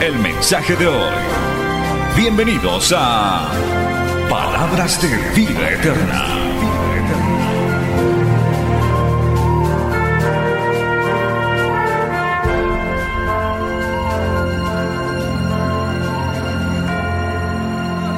[0.00, 1.14] el mensaje de hoy.
[2.16, 3.50] Bienvenidos a
[4.28, 6.24] Palabras de Vida Eterna.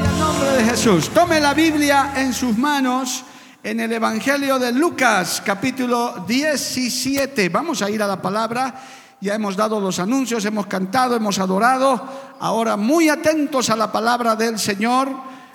[0.05, 3.24] En nombre de Jesús, tome la Biblia en sus manos
[3.62, 7.49] en el Evangelio de Lucas, capítulo 17.
[7.49, 9.00] Vamos a ir a la palabra.
[9.20, 12.02] Ya hemos dado los anuncios, hemos cantado, hemos adorado.
[12.41, 15.09] Ahora muy atentos a la palabra del Señor.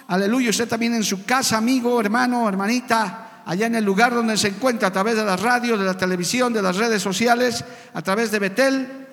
[0.08, 0.52] Aleluya.
[0.52, 4.90] Usted también en su casa, amigo, hermano, hermanita, allá en el lugar donde se encuentra,
[4.90, 8.40] a través de la radio, de la televisión, de las redes sociales, a través de
[8.40, 9.08] Betel.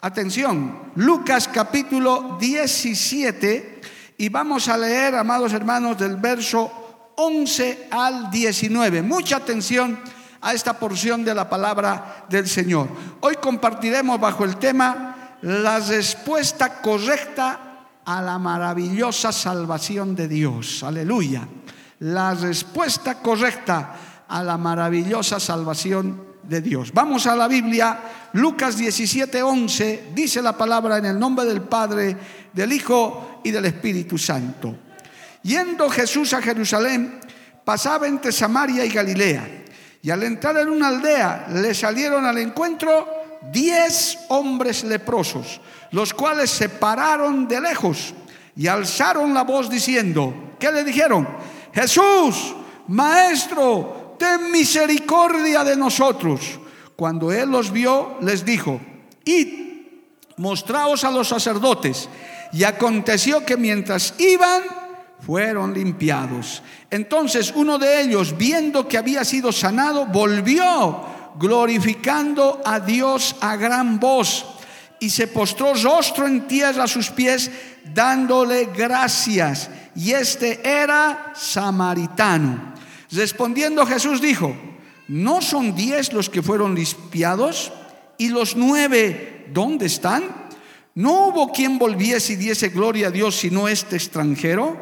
[0.00, 3.80] Atención, Lucas capítulo 17
[4.18, 9.02] y vamos a leer, amados hermanos, del verso 11 al 19.
[9.02, 9.98] Mucha atención
[10.42, 12.88] a esta porción de la palabra del Señor.
[13.20, 17.72] Hoy compartiremos bajo el tema la respuesta correcta
[18.04, 20.82] a la maravillosa salvación de Dios.
[20.82, 21.46] Aleluya.
[22.00, 23.94] La respuesta correcta
[24.28, 26.92] a la maravillosa salvación de Dios.
[26.92, 28.00] Vamos a la Biblia,
[28.32, 32.16] Lucas 17, 11, dice la palabra en el nombre del Padre,
[32.52, 34.74] del Hijo y del Espíritu Santo.
[35.42, 37.20] Yendo Jesús a Jerusalén,
[37.64, 39.61] pasaba entre Samaria y Galilea.
[40.02, 43.06] Y al entrar en una aldea, le salieron al encuentro
[43.52, 45.60] diez hombres leprosos,
[45.92, 48.12] los cuales se pararon de lejos
[48.56, 51.28] y alzaron la voz diciendo, ¿qué le dijeron?
[51.72, 52.54] Jesús,
[52.88, 56.58] Maestro, ten misericordia de nosotros.
[56.96, 58.80] Cuando él los vio, les dijo,
[59.24, 59.62] id,
[60.36, 62.08] mostraos a los sacerdotes.
[62.52, 64.62] Y aconteció que mientras iban,
[65.24, 66.62] fueron limpiados.
[66.90, 73.98] Entonces uno de ellos, viendo que había sido sanado, volvió glorificando a Dios a gran
[73.98, 74.44] voz
[75.00, 77.50] y se postró rostro en tierra a sus pies,
[77.94, 79.70] dándole gracias.
[79.94, 82.74] Y este era samaritano.
[83.10, 84.54] Respondiendo Jesús dijo,
[85.08, 87.72] ¿no son diez los que fueron limpiados?
[88.16, 90.42] ¿Y los nueve dónde están?
[90.94, 94.78] ¿No hubo quien volviese y diese gloria a Dios sino este extranjero?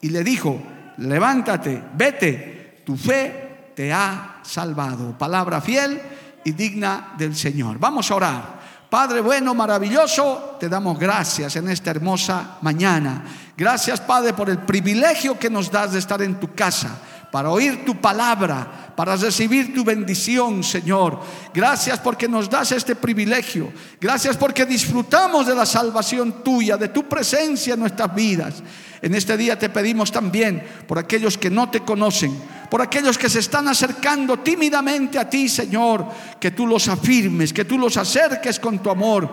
[0.00, 0.60] Y le dijo,
[0.98, 5.16] levántate, vete, tu fe te ha salvado.
[5.16, 6.00] Palabra fiel
[6.44, 7.78] y digna del Señor.
[7.78, 8.60] Vamos a orar.
[8.90, 13.22] Padre bueno, maravilloso, te damos gracias en esta hermosa mañana.
[13.56, 16.98] Gracias, Padre, por el privilegio que nos das de estar en tu casa,
[17.30, 21.20] para oír tu palabra, para recibir tu bendición, Señor.
[21.54, 23.72] Gracias porque nos das este privilegio.
[24.00, 28.62] Gracias porque disfrutamos de la salvación tuya, de tu presencia en nuestras vidas.
[29.02, 32.36] En este día te pedimos también por aquellos que no te conocen,
[32.70, 36.06] por aquellos que se están acercando tímidamente a ti, Señor,
[36.38, 39.30] que tú los afirmes, que tú los acerques con tu amor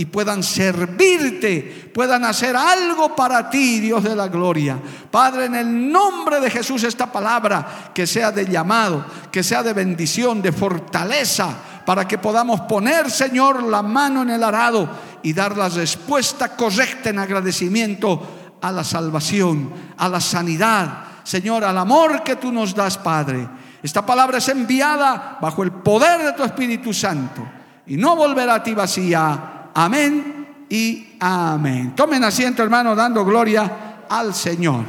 [0.00, 4.78] y puedan servirte, puedan hacer algo para ti, Dios de la gloria.
[5.10, 9.74] Padre, en el nombre de Jesús esta palabra que sea de llamado, que sea de
[9.74, 14.88] bendición, de fortaleza, para que podamos poner, Señor, la mano en el arado
[15.22, 21.76] y dar la respuesta correcta en agradecimiento a la salvación, a la sanidad, Señor, al
[21.76, 23.46] amor que tú nos das, Padre.
[23.82, 27.46] Esta palabra es enviada bajo el poder de tu Espíritu Santo
[27.86, 29.59] y no volverá a ti vacía.
[29.74, 31.94] Amén y amén.
[31.94, 34.84] Tomen asiento, hermano, dando gloria al Señor.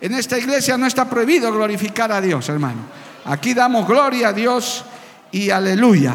[0.00, 2.80] En esta iglesia no está prohibido glorificar a Dios, hermano.
[3.24, 4.84] Aquí damos gloria a Dios
[5.32, 6.14] y aleluya.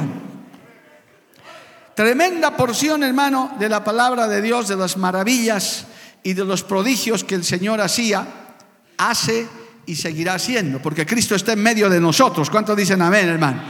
[1.96, 5.86] Tremenda porción, hermano, de la palabra de Dios, de las maravillas
[6.24, 8.26] y de los prodigios que el Señor hacía,
[8.98, 9.48] hace
[9.86, 12.50] y seguirá haciendo, porque Cristo está en medio de nosotros.
[12.50, 13.62] ¿Cuántos dicen amén, hermano?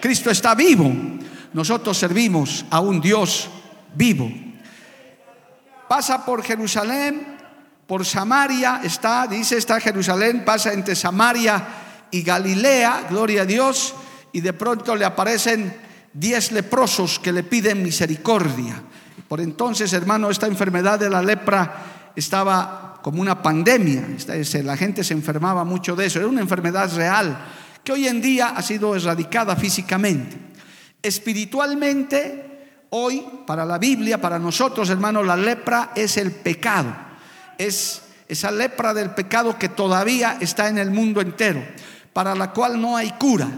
[0.00, 0.90] Cristo está vivo.
[1.52, 3.48] Nosotros servimos a un Dios
[3.94, 4.30] vivo.
[5.88, 7.38] Pasa por Jerusalén,
[7.86, 11.64] por Samaria, está, dice, está Jerusalén, pasa entre Samaria
[12.10, 13.94] y Galilea, gloria a Dios,
[14.32, 15.72] y de pronto le aparecen
[16.12, 18.82] diez leprosos que le piden misericordia.
[19.28, 24.04] Por entonces, hermano, esta enfermedad de la lepra estaba como una pandemia.
[24.64, 26.18] La gente se enfermaba mucho de eso.
[26.18, 27.38] Era una enfermedad real
[27.84, 30.36] que hoy en día ha sido erradicada físicamente.
[31.02, 32.55] Espiritualmente,
[32.90, 36.94] Hoy, para la Biblia, para nosotros, hermanos, la lepra es el pecado.
[37.58, 41.62] Es esa lepra del pecado que todavía está en el mundo entero,
[42.12, 43.48] para la cual no hay cura.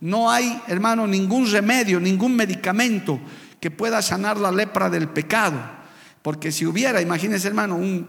[0.00, 3.18] No hay, hermano, ningún remedio, ningún medicamento
[3.58, 5.58] que pueda sanar la lepra del pecado.
[6.20, 8.06] Porque si hubiera, imagínense, hermano, un,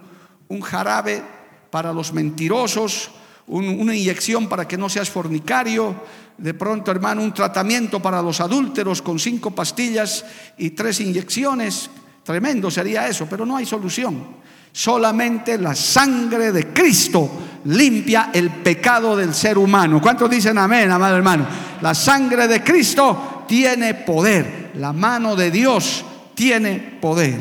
[0.49, 1.23] un jarabe
[1.69, 3.11] para los mentirosos,
[3.47, 5.95] una inyección para que no seas fornicario,
[6.37, 10.25] de pronto, hermano, un tratamiento para los adúlteros con cinco pastillas
[10.57, 11.89] y tres inyecciones.
[12.23, 14.43] Tremendo sería eso, pero no hay solución.
[14.71, 17.29] Solamente la sangre de Cristo
[17.65, 20.01] limpia el pecado del ser humano.
[20.01, 21.47] ¿Cuántos dicen amén, amado hermano?
[21.81, 24.71] La sangre de Cristo tiene poder.
[24.75, 26.03] La mano de Dios
[26.33, 27.39] tiene poder.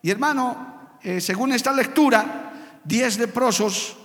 [0.00, 2.52] Y hermano, eh, según esta lectura,
[2.84, 3.96] diez leprosos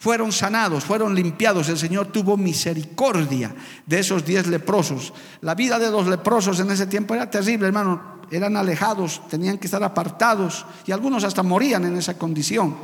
[0.00, 1.68] fueron sanados, fueron limpiados.
[1.68, 3.54] El Señor tuvo misericordia
[3.84, 5.12] de esos diez leprosos.
[5.42, 8.18] La vida de los leprosos en ese tiempo era terrible, hermano.
[8.30, 12.76] Eran alejados, tenían que estar apartados y algunos hasta morían en esa condición.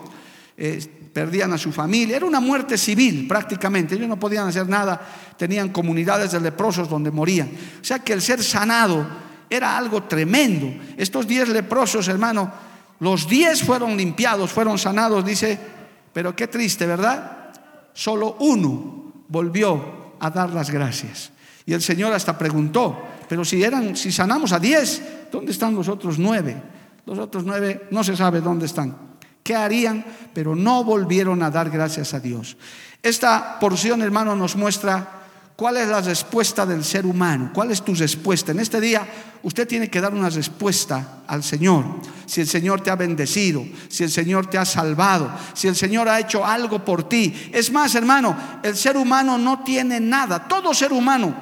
[0.58, 2.18] Eh, perdían a su familia.
[2.18, 3.94] Era una muerte civil prácticamente.
[3.94, 5.00] Ellos no podían hacer nada.
[5.38, 7.48] Tenían comunidades de leprosos donde morían.
[7.80, 9.06] O sea que el ser sanado
[9.48, 10.69] era algo tremendo.
[10.98, 12.52] Estos diez leprosos, hermano,
[13.00, 15.75] los diez fueron limpiados, fueron sanados, dice
[16.16, 17.50] pero qué triste, ¿verdad?
[17.92, 21.30] Solo uno volvió a dar las gracias.
[21.66, 22.96] Y el Señor hasta preguntó,
[23.28, 26.56] pero si eran, si sanamos a diez, ¿dónde están los otros nueve?
[27.04, 28.96] Los otros nueve no se sabe dónde están.
[29.42, 30.06] ¿Qué harían?
[30.32, 32.56] Pero no volvieron a dar gracias a Dios.
[33.02, 35.15] Esta porción, hermano, nos muestra
[35.56, 37.50] ¿Cuál es la respuesta del ser humano?
[37.55, 38.53] ¿Cuál es tu respuesta?
[38.53, 39.08] En este día
[39.43, 41.82] usted tiene que dar una respuesta al Señor.
[42.26, 46.11] Si el Señor te ha bendecido, si el Señor te ha salvado, si el Señor
[46.11, 47.50] ha hecho algo por ti.
[47.55, 50.47] Es más, hermano, el ser humano no tiene nada.
[50.47, 51.35] Todo ser humano,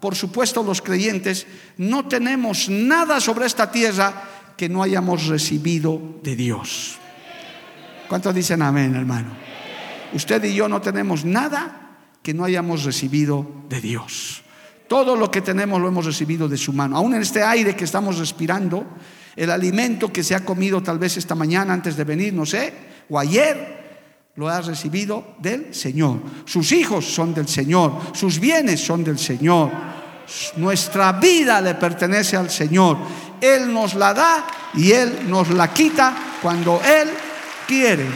[0.00, 1.46] por supuesto los creyentes,
[1.78, 4.24] no tenemos nada sobre esta tierra
[4.54, 6.98] que no hayamos recibido de Dios.
[8.06, 9.30] ¿Cuántos dicen amén, hermano?
[10.12, 11.81] Usted y yo no tenemos nada
[12.22, 14.42] que no hayamos recibido de Dios.
[14.88, 16.96] Todo lo que tenemos lo hemos recibido de su mano.
[16.96, 18.86] Aún en este aire que estamos respirando,
[19.34, 22.72] el alimento que se ha comido tal vez esta mañana antes de venir, no sé,
[23.08, 23.82] o ayer,
[24.36, 26.20] lo ha recibido del Señor.
[26.44, 29.70] Sus hijos son del Señor, sus bienes son del Señor.
[30.56, 32.98] Nuestra vida le pertenece al Señor.
[33.40, 37.08] Él nos la da y Él nos la quita cuando Él
[37.66, 38.06] quiere.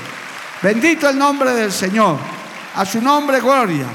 [0.62, 2.35] Bendito el nombre del Señor.
[2.76, 3.87] A su nombre, gloria.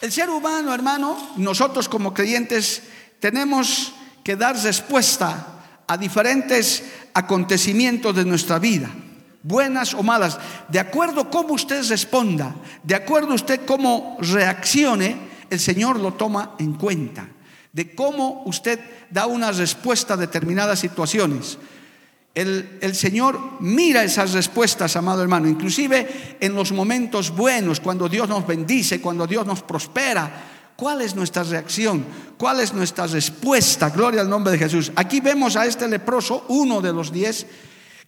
[0.00, 2.84] El ser humano, hermano, nosotros como creyentes
[3.18, 8.88] tenemos que dar respuesta a diferentes acontecimientos de nuestra vida,
[9.42, 10.38] buenas o malas,
[10.68, 12.54] de acuerdo cómo usted responda,
[12.84, 15.16] de acuerdo usted cómo reaccione,
[15.50, 17.26] el Señor lo toma en cuenta,
[17.72, 18.78] de cómo usted
[19.10, 21.58] da una respuesta a determinadas situaciones.
[22.34, 28.46] El, Señor mira esas respuestas, amado hermano, inclusive en los momentos buenos, cuando Dios nos
[28.46, 30.48] bendice, cuando Dios nos prospera.
[30.74, 32.04] ¿Cuál es nuestra reacción?
[32.38, 33.90] ¿Cuál es nuestra respuesta?
[33.90, 34.90] Gloria al nombre de Jesús.
[34.96, 37.46] Aquí vemos a este leproso, uno de los diez,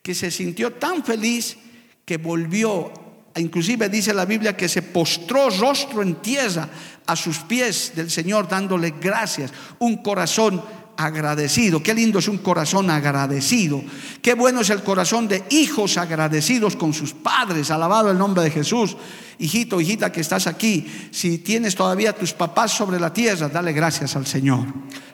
[0.03, 1.59] que se sintió tan feliz
[2.05, 2.93] que volvió,
[3.37, 6.69] inclusive dice la Biblia que se postró rostro en tierra
[7.07, 10.63] a sus pies del Señor dándole gracias, un corazón
[10.97, 11.83] agradecido.
[11.83, 13.83] Qué lindo es un corazón agradecido.
[14.23, 17.71] Qué bueno es el corazón de hijos agradecidos con sus padres.
[17.71, 18.97] Alabado el nombre de Jesús.
[19.39, 24.15] Hijito, hijita que estás aquí, si tienes todavía tus papás sobre la tierra, dale gracias
[24.15, 24.65] al Señor.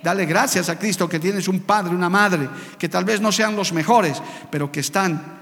[0.03, 3.57] Dale gracias a Cristo que tienes un padre, una madre, que tal vez no sean
[3.57, 5.40] los mejores, pero que están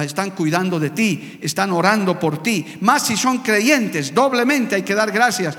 [0.00, 2.78] están cuidando de ti, están orando por ti.
[2.80, 5.56] Más si son creyentes, doblemente hay que dar gracias.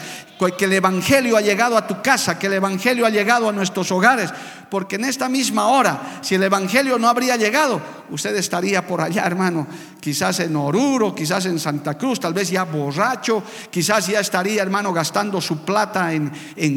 [0.58, 3.92] Que el Evangelio ha llegado a tu casa, que el Evangelio ha llegado a nuestros
[3.92, 4.32] hogares.
[4.70, 9.24] Porque en esta misma hora, si el Evangelio no habría llegado, usted estaría por allá,
[9.26, 9.68] hermano.
[10.00, 13.44] Quizás en Oruro, quizás en Santa Cruz, tal vez ya borracho.
[13.70, 16.32] Quizás ya estaría, hermano, gastando su plata en,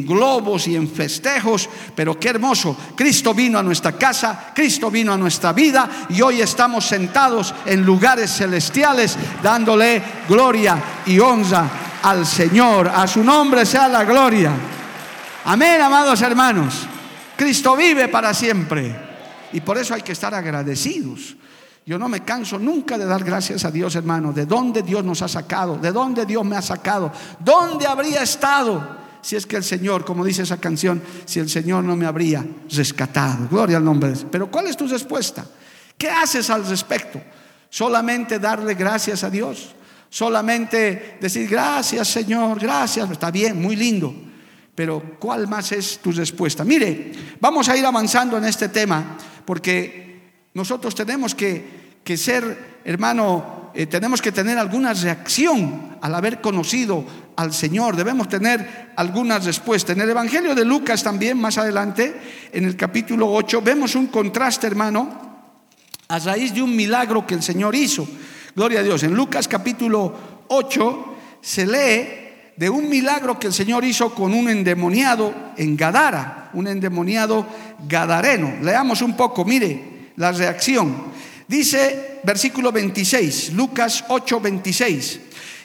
[0.05, 1.69] globos y en festejos.
[1.95, 2.75] Pero qué hermoso.
[2.97, 7.12] Cristo vino a nuestra casa, Cristo vino a nuestra vida y hoy estamos sentados
[7.65, 11.69] en lugares celestiales, dándole gloria y honra
[12.01, 12.89] al Señor.
[12.89, 14.51] A su nombre sea la gloria.
[15.45, 16.87] Amén, amados hermanos.
[17.35, 18.95] Cristo vive para siempre.
[19.53, 21.35] Y por eso hay que estar agradecidos.
[21.85, 25.21] Yo no me canso nunca de dar gracias a Dios, hermano, de dónde Dios nos
[25.21, 29.63] ha sacado, de dónde Dios me ha sacado, dónde habría estado si es que el
[29.63, 33.47] Señor, como dice esa canción, si el Señor no me habría rescatado.
[33.49, 34.27] Gloria al nombre de Dios.
[34.29, 35.45] Pero ¿cuál es tu respuesta?
[36.03, 37.21] ¿Qué haces al respecto?
[37.69, 39.73] Solamente darle gracias a Dios.
[40.09, 43.09] Solamente decir gracias Señor, gracias.
[43.09, 44.13] Está bien, muy lindo.
[44.75, 46.65] Pero ¿cuál más es tu respuesta?
[46.65, 53.71] Mire, vamos a ir avanzando en este tema porque nosotros tenemos que, que ser, hermano,
[53.73, 57.05] eh, tenemos que tener alguna reacción al haber conocido
[57.37, 57.95] al Señor.
[57.95, 59.93] Debemos tener alguna respuesta.
[59.93, 64.67] En el Evangelio de Lucas también, más adelante, en el capítulo 8, vemos un contraste,
[64.67, 65.31] hermano,
[66.07, 68.07] a raíz de un milagro que el Señor hizo.
[68.55, 69.03] Gloria a Dios.
[69.03, 70.13] En Lucas capítulo
[70.47, 71.05] 8
[71.41, 72.23] se lee
[72.55, 77.45] de un milagro que el Señor hizo con un endemoniado en Gadara, un endemoniado
[77.87, 78.53] gadareno.
[78.61, 81.11] Leamos un poco, mire la reacción.
[81.47, 85.19] Dice versículo 26, Lucas 8, 26.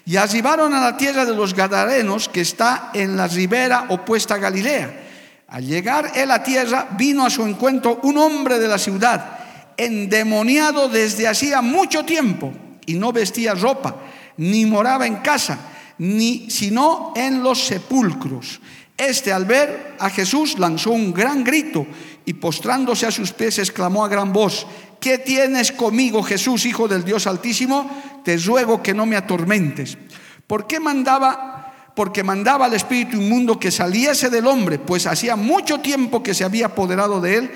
[0.06, 4.38] Y arribaron a la tierra de los Gadarenos que está en la ribera opuesta a
[4.38, 5.04] Galilea.
[5.48, 9.37] Al llegar él a tierra, vino a su encuentro un hombre de la ciudad,
[9.78, 12.52] endemoniado desde hacía mucho tiempo,
[12.84, 13.96] y no vestía ropa,
[14.36, 15.58] ni moraba en casa
[15.98, 18.60] ni sino en los sepulcros.
[18.96, 21.86] Este al ver a Jesús lanzó un gran grito
[22.24, 24.66] y postrándose a sus pies exclamó a gran voz,
[25.00, 27.88] ¿qué tienes conmigo Jesús, Hijo del Dios Altísimo?
[28.24, 29.98] Te ruego que no me atormentes.
[30.46, 31.92] ¿Por qué mandaba?
[31.94, 36.44] Porque mandaba al espíritu inmundo que saliese del hombre, pues hacía mucho tiempo que se
[36.44, 37.50] había apoderado de él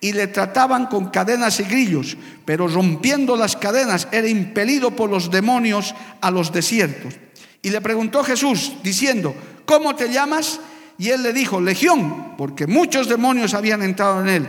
[0.00, 5.30] y le trataban con cadenas y grillos, pero rompiendo las cadenas era impelido por los
[5.30, 7.14] demonios a los desiertos.
[7.62, 9.34] Y le preguntó Jesús diciendo,
[9.66, 10.60] ¿cómo te llamas?
[10.98, 14.48] Y él le dijo, Legión, porque muchos demonios habían entrado en él.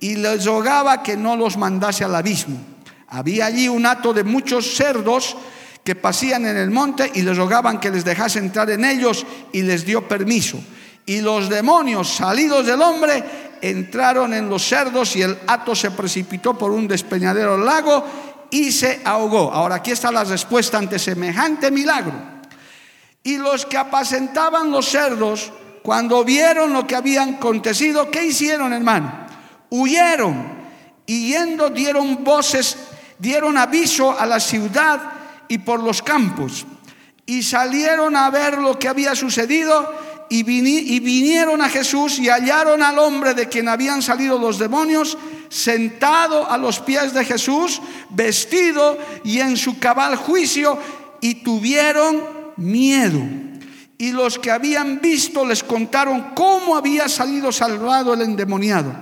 [0.00, 2.56] Y le rogaba que no los mandase al abismo.
[3.08, 5.36] Había allí un hato de muchos cerdos
[5.82, 9.62] que pasían en el monte y le rogaban que les dejase entrar en ellos y
[9.62, 10.60] les dio permiso.
[11.08, 13.24] Y los demonios salidos del hombre
[13.62, 18.04] entraron en los cerdos y el hato se precipitó por un despeñadero lago
[18.50, 19.50] y se ahogó.
[19.50, 22.12] Ahora aquí está la respuesta ante semejante milagro.
[23.22, 25.50] Y los que apacentaban los cerdos,
[25.82, 29.10] cuando vieron lo que habían acontecido, ¿qué hicieron, hermano?
[29.70, 30.58] Huyeron
[31.06, 32.76] y yendo dieron voces,
[33.18, 35.00] dieron aviso a la ciudad
[35.48, 36.66] y por los campos.
[37.24, 42.98] Y salieron a ver lo que había sucedido y, vinieron a Jesús y hallaron al
[42.98, 45.16] hombre de quien habían salido los demonios
[45.48, 47.80] sentado a los pies de Jesús,
[48.10, 50.78] vestido y en su cabal juicio,
[51.20, 52.22] y tuvieron
[52.56, 53.20] miedo.
[53.96, 58.92] Y los que habían visto les contaron cómo había salido salvado el endemoniado.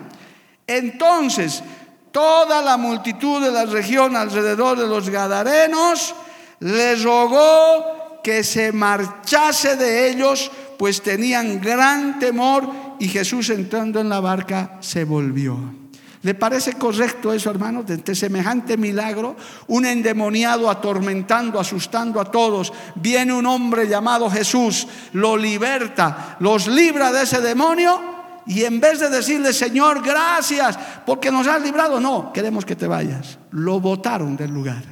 [0.67, 1.63] Entonces,
[2.11, 6.15] toda la multitud de la región alrededor de los Gadarenos
[6.61, 12.69] les rogó que se marchase de ellos, pues tenían gran temor
[12.99, 15.87] y Jesús entrando en la barca se volvió.
[16.27, 17.85] ¿Le parece correcto eso, hermano?
[17.85, 19.37] De, semejante milagro,
[19.69, 22.73] un endemoniado atormentando, asustando a todos.
[22.97, 28.17] Viene un hombre llamado Jesús, lo liberta, los libra de ese demonio.
[28.45, 32.89] Y en vez de decirle, Señor, gracias porque nos has librado, no, queremos que te
[32.89, 33.39] vayas.
[33.53, 34.83] Lo botaron del lugar.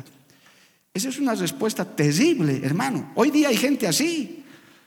[0.93, 3.11] Esa es una respuesta terrible, hermano.
[3.17, 4.44] Hoy día hay gente así.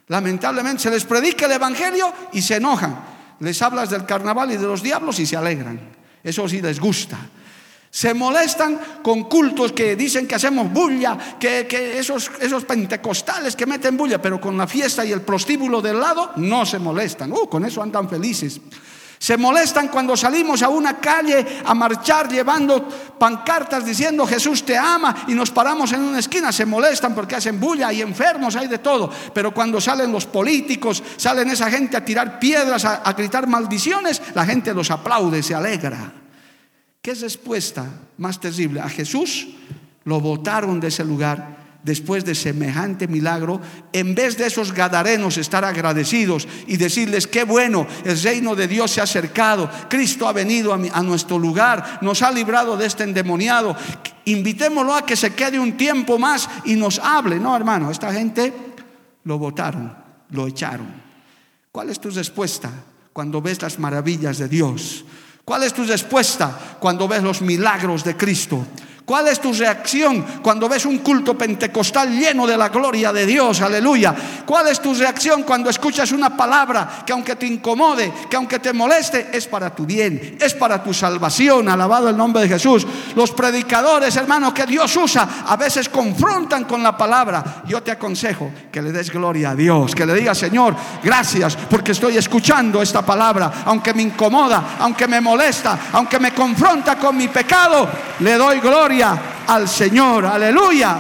[0.07, 2.97] Lamentablemente se les predica el Evangelio y se enojan.
[3.39, 5.79] Les hablas del carnaval y de los diablos y se alegran.
[6.23, 7.17] Eso sí les gusta.
[7.89, 13.97] Se molestan con cultos que dicen que hacemos bulla, que, esos, esos, pentecostales que meten
[13.97, 17.31] bulla, pero con la fiesta y el prostíbulo del lado no se molestan.
[17.31, 18.59] Uh, con eso andan felices.
[19.19, 25.25] Se molestan cuando salimos a una calle a marchar llevando pancartas diciendo Jesús te ama
[25.27, 26.51] y nos paramos en una esquina.
[26.51, 29.11] Se molestan porque hacen bulla y enfermos, hay de todo.
[29.33, 34.21] Pero cuando salen los políticos, salen esa gente a tirar piedras, a, a gritar maldiciones,
[34.35, 36.13] la gente los aplaude, se alegra.
[37.01, 37.85] ¿Qué respuesta
[38.17, 38.81] más terrible?
[38.81, 39.47] A Jesús
[40.03, 43.61] lo botaron de ese lugar después de semejante milagro,
[43.93, 48.91] en vez de esos gadarenos estar agradecidos y decirles, qué bueno, el reino de Dios
[48.91, 53.73] se ha acercado, Cristo ha venido a, nuestro lugar, nos ha librado de este endemoniado,
[54.25, 57.39] invitémoslo a que se quede un tiempo más y nos hable.
[57.39, 58.53] No, hermano, esta gente
[59.23, 59.95] lo votaron,
[60.31, 60.87] lo echaron.
[61.71, 62.69] ¿Cuál es tu respuesta
[63.13, 65.05] cuando ves las maravillas de Dios?
[65.45, 68.67] ¿Cuál es tu respuesta cuando ves los milagros de Cristo?
[69.07, 73.61] ¿Cuál es tu reacción cuando ves un culto pentecostal lleno de la gloria de Dios?
[73.61, 74.13] Aleluya.
[74.45, 78.73] ¿Cuál es tu reacción cuando escuchas una palabra que aunque te incomode, que aunque te
[78.73, 81.69] moleste, es para tu bien, es para tu salvación?
[81.69, 82.85] Alabado el nombre de Jesús.
[83.15, 87.63] Los predicadores, hermano, que Dios usa, a veces confrontan con la palabra.
[87.65, 91.93] Yo te aconsejo que le des gloria a Dios, que le digas, Señor, gracias porque
[91.93, 97.29] estoy escuchando esta palabra, aunque me incomoda, aunque me molesta, aunque me confronta con mi
[97.29, 97.87] pecado,
[98.19, 100.25] le doy gloria al Señor.
[100.25, 100.99] Aleluya.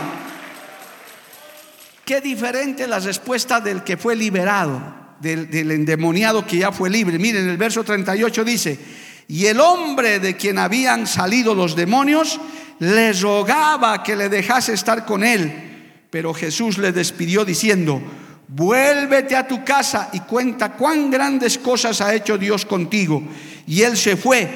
[2.05, 4.95] Qué diferente la respuesta del que fue liberado.
[5.19, 7.17] del, endemoniado que ya fue libre.
[7.17, 8.79] Miren, el verso 38 dice,
[9.27, 12.39] y el hombre de quien habían salido los demonios
[12.79, 17.99] le rogaba que le dejase estar con él, pero Jesús le despidió diciendo,
[18.47, 23.23] vuélvete a tu casa y cuenta cuán grandes cosas ha hecho Dios contigo.
[23.65, 24.47] Y él se fue,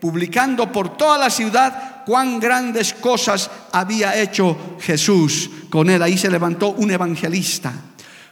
[0.00, 6.02] publicando por toda la ciudad cuán grandes cosas había hecho Jesús con él.
[6.02, 7.70] Ahí se levantó un evangelista.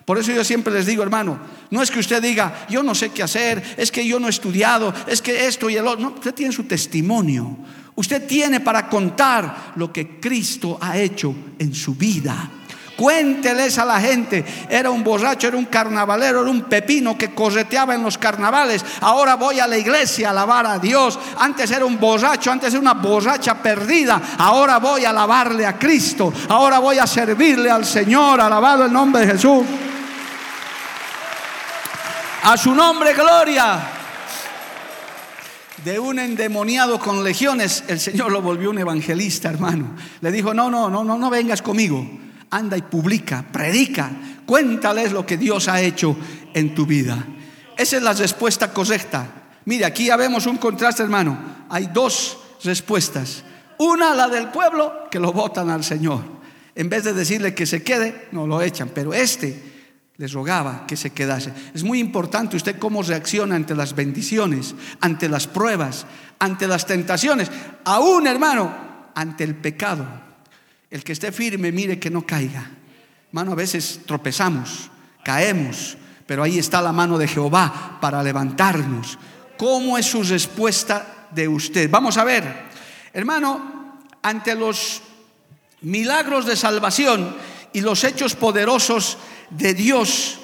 [0.03, 1.39] Por eso yo siempre les digo, hermano,
[1.71, 4.31] no es que usted diga, yo no sé qué hacer, es que yo no he
[4.31, 6.01] estudiado, es que esto y el otro.
[6.01, 7.55] No, usted tiene su testimonio.
[7.97, 12.51] Usted tiene para contar lo que Cristo ha hecho en su vida.
[12.97, 17.95] Cuénteles a la gente, era un borracho, era un carnavalero, era un pepino que correteaba
[17.95, 18.83] en los carnavales.
[19.03, 21.19] Ahora voy a la iglesia a alabar a Dios.
[21.39, 24.21] Antes era un borracho, antes era una borracha perdida.
[24.39, 26.33] Ahora voy a alabarle a Cristo.
[26.49, 28.41] Ahora voy a servirle al Señor.
[28.41, 29.67] Alabado el nombre de Jesús.
[32.45, 33.91] A su nombre, gloria.
[35.85, 39.91] De un endemoniado con legiones, el Señor lo volvió un evangelista, hermano.
[40.23, 42.26] Le dijo, no, no, no, no, no vengas conmigo.
[42.51, 44.11] Anda y publica, predica,
[44.45, 46.17] cuéntales lo que Dios ha hecho
[46.55, 47.25] en tu vida.
[47.77, 49.27] Esa es la respuesta correcta.
[49.65, 51.39] Mire, aquí ya vemos un contraste, hermano.
[51.69, 53.43] Hay dos respuestas.
[53.79, 56.23] Una, la del pueblo, que lo votan al Señor.
[56.75, 58.91] En vez de decirle que se quede, no lo echan.
[58.95, 59.75] Pero este
[60.19, 61.53] les rogaba que se quedase.
[61.75, 66.07] Es muy importante usted cómo reacciona ante las bendiciones, ante las pruebas,
[66.39, 67.51] ante las tentaciones,
[67.85, 68.75] aún hermano,
[69.15, 70.26] ante el pecado.
[70.91, 72.71] El que esté firme, mire que no caiga.
[73.29, 74.91] Hermano, a veces tropezamos,
[75.25, 79.19] caemos, pero ahí está la mano de Jehová para levantarnos.
[79.57, 81.91] ¿Cómo es su respuesta de usted?
[81.91, 82.45] Vamos a ver,
[83.13, 85.03] hermano, ante los
[85.83, 87.37] milagros de salvación
[87.73, 89.19] y los hechos poderosos
[89.51, 90.39] de Dios,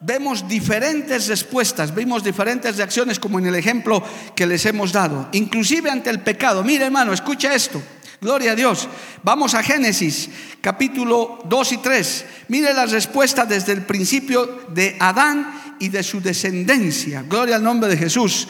[0.00, 4.02] vemos diferentes respuestas, vemos diferentes reacciones como en el ejemplo
[4.36, 6.62] que les hemos dado, inclusive ante el pecado.
[6.62, 7.82] Mire hermano, escucha esto.
[8.24, 8.88] Gloria a Dios.
[9.22, 10.30] Vamos a Génesis
[10.62, 12.24] capítulo 2 y 3.
[12.48, 17.22] Mire la respuesta desde el principio de Adán y de su descendencia.
[17.28, 18.48] Gloria al nombre de Jesús.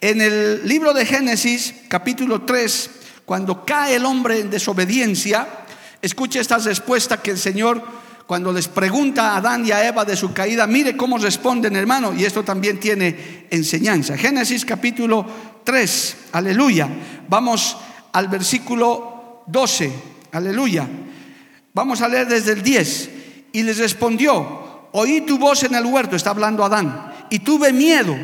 [0.00, 2.90] En el libro de Génesis capítulo 3,
[3.26, 5.46] cuando cae el hombre en desobediencia,
[6.00, 10.16] escuche esta respuesta que el Señor cuando les pregunta a Adán y a Eva de
[10.16, 14.16] su caída, mire cómo responden, hermano, y esto también tiene enseñanza.
[14.16, 15.26] Génesis capítulo
[15.64, 16.88] 3, aleluya.
[17.28, 17.76] Vamos
[18.12, 19.09] al versículo
[19.50, 19.92] 12,
[20.32, 20.88] aleluya.
[21.72, 23.10] Vamos a leer desde el 10.
[23.52, 28.16] Y les respondió, oí tu voz en el huerto, está hablando Adán, y tuve miedo,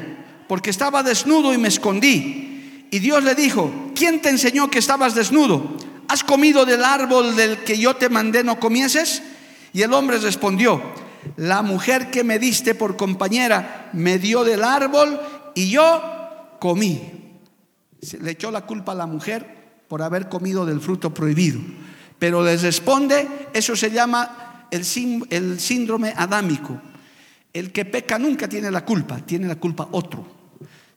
[0.48, 2.86] porque estaba desnudo y me escondí.
[2.90, 5.76] Y Dios le dijo, ¿quién te enseñó que estabas desnudo?
[6.08, 9.22] ¿Has comido del árbol del que yo te mandé no comieses?
[9.72, 10.80] Y el hombre respondió,
[11.36, 15.20] la mujer que me diste por compañera me dio del árbol
[15.56, 17.40] y yo comí.
[18.20, 19.55] le echó la culpa a la mujer
[19.88, 21.60] por haber comido del fruto prohibido.
[22.18, 26.80] Pero les responde, eso se llama el, síndrome adámico.
[27.52, 30.36] El que peca nunca tiene la culpa, tiene la culpa otro.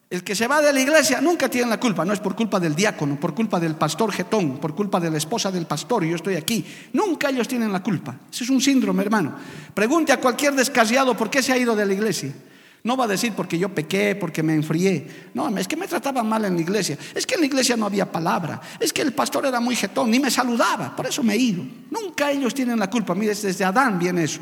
[0.09, 2.59] El que se va de la iglesia nunca tiene la culpa, no es por culpa
[2.59, 6.09] del diácono, por culpa del pastor Getón, por culpa de la esposa del pastor, y
[6.09, 6.65] yo estoy aquí.
[6.93, 8.17] Nunca ellos tienen la culpa.
[8.31, 9.35] Ese es un síndrome, hermano.
[9.73, 12.33] Pregunte a cualquier descasiado por qué se ha ido de la iglesia.
[12.83, 15.29] No va a decir porque yo pequé, porque me enfrié.
[15.33, 16.97] No, es que me trataban mal en la iglesia.
[17.13, 18.61] Es que en la iglesia no había palabra.
[18.79, 20.95] Es que el pastor era muy jetón, ni me saludaba.
[20.95, 21.63] Por eso me he ido.
[21.91, 23.13] Nunca ellos tienen la culpa.
[23.15, 24.39] Mire, desde Adán viene eso.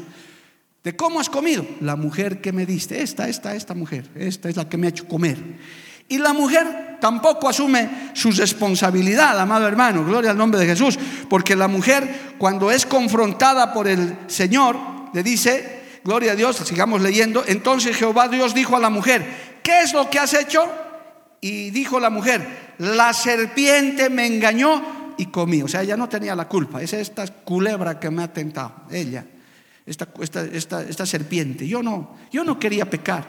[0.83, 1.65] ¿De cómo has comido?
[1.81, 4.91] La mujer que me diste, esta, esta, esta mujer, esta es la que me ha
[4.91, 5.37] hecho comer.
[6.07, 10.97] Y la mujer tampoco asume su responsabilidad, amado hermano, gloria al nombre de Jesús,
[11.29, 14.77] porque la mujer cuando es confrontada por el Señor,
[15.13, 15.76] le dice,
[16.07, 20.09] gloria a Dios, sigamos leyendo, entonces Jehová Dios dijo a la mujer, ¿qué es lo
[20.09, 20.65] que has hecho?
[21.39, 26.33] Y dijo la mujer, la serpiente me engañó y comí, o sea, ella no tenía
[26.33, 29.25] la culpa, es esta culebra que me ha tentado, ella
[29.87, 31.67] esta, esta, serpiente.
[31.67, 33.25] Yo no, yo no quería pecar,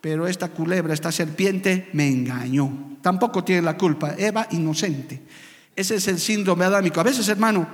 [0.00, 2.98] pero esta culebra, esta serpiente me engañó.
[3.00, 4.14] Tampoco tiene la culpa.
[4.16, 5.22] Eva, inocente.
[5.74, 7.00] Ese es el síndrome adámico.
[7.00, 7.66] A veces, hermano,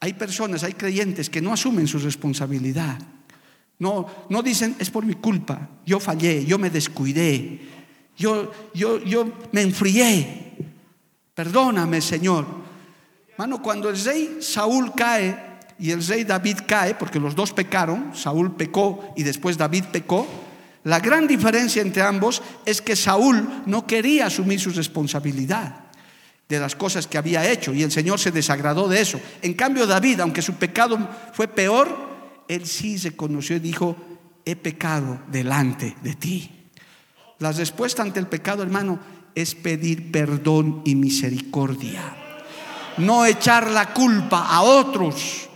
[0.00, 2.98] hay personas, hay creyentes que no asumen su responsabilidad.
[3.78, 7.60] No, no dicen, es por mi culpa, yo fallé, yo me descuidé,
[8.16, 10.52] yo, yo, yo me enfrié.
[11.34, 12.46] Perdóname, Señor.
[13.32, 18.14] Hermano, cuando el rey Saúl cae, y el rey David cae, porque los dos pecaron,
[18.14, 20.26] Saúl pecó y después David pecó,
[20.84, 25.86] la gran diferencia entre ambos es que Saúl no quería asumir su responsabilidad
[26.48, 29.18] de las cosas que había hecho y el Señor se desagradó de eso.
[29.42, 30.98] En cambio David, aunque su pecado
[31.32, 32.13] fue peor,
[32.48, 33.96] él sí se conoció y dijo,
[34.44, 36.50] he pecado delante de ti.
[37.38, 38.98] La respuesta ante el pecado, hermano,
[39.34, 42.16] es pedir perdón y misericordia.
[42.98, 45.48] No echar la culpa a otros.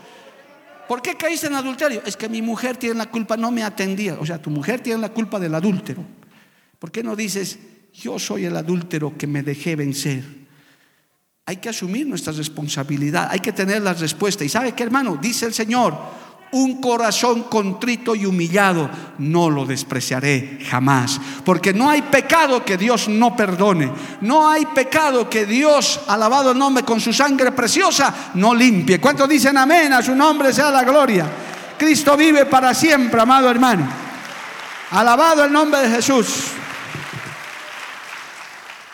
[0.88, 2.02] ¿Por qué caíste en adulterio?
[2.04, 4.16] Es que mi mujer tiene la culpa, no me atendía.
[4.18, 6.02] O sea, tu mujer tiene la culpa del adúltero.
[6.78, 7.58] ¿Por qué no dices,
[7.92, 10.24] yo soy el adúltero que me dejé vencer?
[11.46, 14.44] Hay que asumir nuestra responsabilidad, hay que tener la respuesta.
[14.44, 15.16] ¿Y sabe qué, hermano?
[15.16, 15.96] Dice el Señor,
[16.52, 21.20] un corazón contrito y humillado, no lo despreciaré jamás.
[21.44, 23.90] Porque no hay pecado que Dios no perdone.
[24.20, 29.00] No hay pecado que Dios, alabado el nombre con su sangre preciosa, no limpie.
[29.00, 29.92] ¿Cuántos dicen amén?
[29.92, 31.26] A su nombre sea la gloria.
[31.76, 33.88] Cristo vive para siempre, amado hermano.
[34.90, 36.52] Alabado el nombre de Jesús.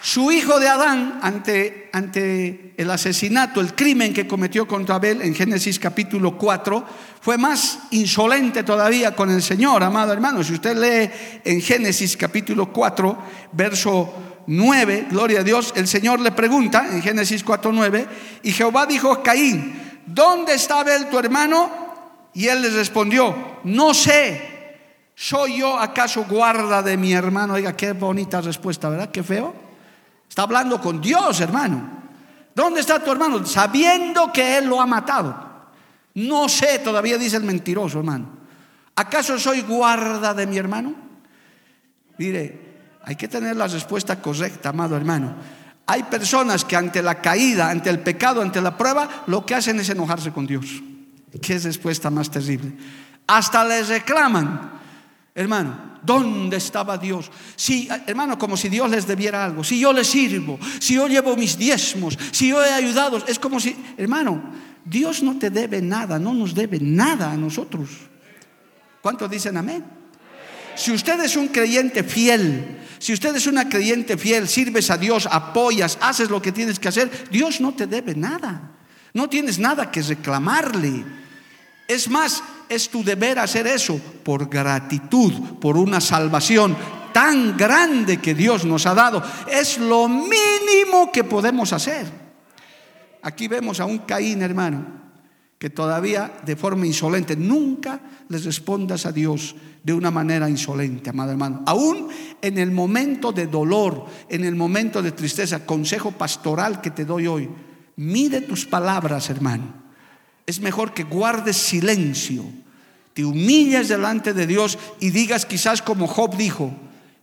[0.05, 5.35] Su hijo de Adán, ante, ante el asesinato, el crimen que cometió contra Abel en
[5.35, 6.85] Génesis capítulo 4,
[7.23, 10.45] fue más insolente todavía con el Señor, amado hermano.
[10.45, 11.11] Si usted lee
[11.43, 13.19] en Génesis capítulo 4,
[13.53, 14.13] verso
[14.47, 18.07] 9, gloria a Dios, el Señor le pregunta en Génesis 4, 9,
[18.43, 21.71] y Jehová dijo a Caín, ¿dónde está Abel tu hermano?
[22.35, 24.77] Y él le respondió, no sé,
[25.15, 27.55] ¿soy yo acaso guarda de mi hermano?
[27.55, 29.11] Oiga, qué bonita respuesta, ¿verdad?
[29.11, 29.64] Qué feo.
[30.35, 31.91] Está hablando con Dios, hermano.
[32.57, 33.47] ¿Dónde está tu hermano?
[33.47, 35.33] Sabiendo que él lo ha matado.
[36.15, 38.31] No sé, todavía dice el mentiroso, hermano.
[38.97, 40.93] ¿Acaso soy guarda de mi hermano?
[42.19, 45.37] Mire, hay que tener la respuesta correcta, amado hermano.
[45.87, 49.79] Hay personas que ante la caída, ante el pecado, ante la prueba, lo que hacen
[49.79, 50.67] es enojarse con Dios.
[51.41, 52.73] ¿Qué respuesta más terrible?
[53.29, 54.81] Hasta les reclaman,
[55.33, 57.31] hermano, ¿dónde estaba Dios?
[57.57, 59.65] Si, hermano, como si Dios les debiera algo.
[59.65, 63.61] Si yo les sirvo, si yo llevo mis diezmos, si yo he ayudado, es como
[63.61, 64.43] si, hermano,
[64.85, 67.91] Dios no te debe nada, no nos debe nada a nosotros.
[69.01, 69.85] ¿Cuántos dicen amén?
[70.75, 75.29] Si usted es un creyente fiel, si usted es una creyente fiel, sirves a Dios,
[75.31, 78.73] apoyas, haces lo que tienes que hacer, Dios no te debe nada.
[79.13, 81.05] No tienes nada que reclamarle.
[81.87, 86.77] Es más, es tu deber hacer eso por gratitud, por una salvación
[87.13, 89.23] tan grande que Dios nos ha dado.
[89.51, 92.07] Es lo mínimo que podemos hacer.
[93.23, 94.85] Aquí vemos a un Caín, hermano,
[95.59, 101.31] que todavía de forma insolente, nunca les respondas a Dios de una manera insolente, amado
[101.31, 101.63] hermano.
[101.67, 102.09] Aún
[102.43, 107.27] en el momento de dolor, en el momento de tristeza, consejo pastoral que te doy
[107.27, 107.49] hoy,
[107.97, 109.84] mide tus palabras, hermano.
[110.47, 112.45] Es mejor que guardes silencio,
[113.15, 116.73] te humilles delante de Dios y digas quizás como Job dijo,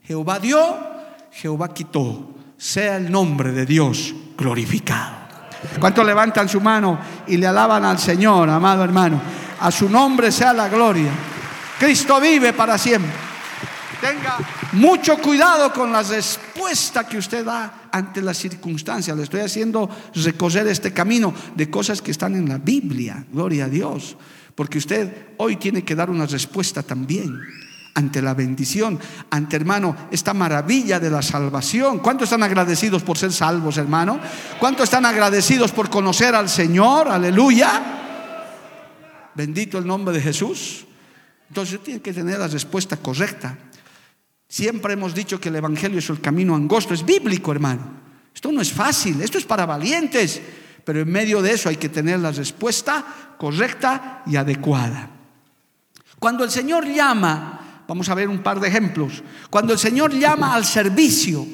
[0.03, 0.77] Jehová dio,
[1.31, 5.21] Jehová quitó, sea el nombre de Dios glorificado.
[5.79, 9.21] ¿Cuántos levantan su mano y le alaban al Señor, amado hermano?
[9.59, 11.11] A su nombre sea la gloria.
[11.77, 13.11] Cristo vive para siempre.
[14.01, 14.37] Tenga
[14.73, 19.15] mucho cuidado con la respuesta que usted da ante las circunstancias.
[19.15, 23.25] Le estoy haciendo recorrer este camino de cosas que están en la Biblia.
[23.31, 24.17] Gloria a Dios.
[24.55, 27.39] Porque usted hoy tiene que dar una respuesta también
[27.93, 31.99] ante la bendición, ante hermano, esta maravilla de la salvación.
[31.99, 34.19] ¿Cuántos están agradecidos por ser salvos, hermano?
[34.59, 37.09] ¿Cuántos están agradecidos por conocer al Señor?
[37.09, 37.99] Aleluya.
[39.35, 40.85] Bendito el nombre de Jesús.
[41.49, 43.57] Entonces tiene que tener la respuesta correcta.
[44.51, 48.01] Siempre hemos dicho que el Evangelio es el camino angosto, es bíblico, hermano.
[48.35, 50.41] Esto no es fácil, esto es para valientes,
[50.83, 55.09] pero en medio de eso hay que tener la respuesta correcta y adecuada.
[56.19, 57.61] Cuando el Señor llama
[57.91, 59.21] Vamos a ver un par de ejemplos.
[59.49, 61.45] Cuando el Señor llama al servicio,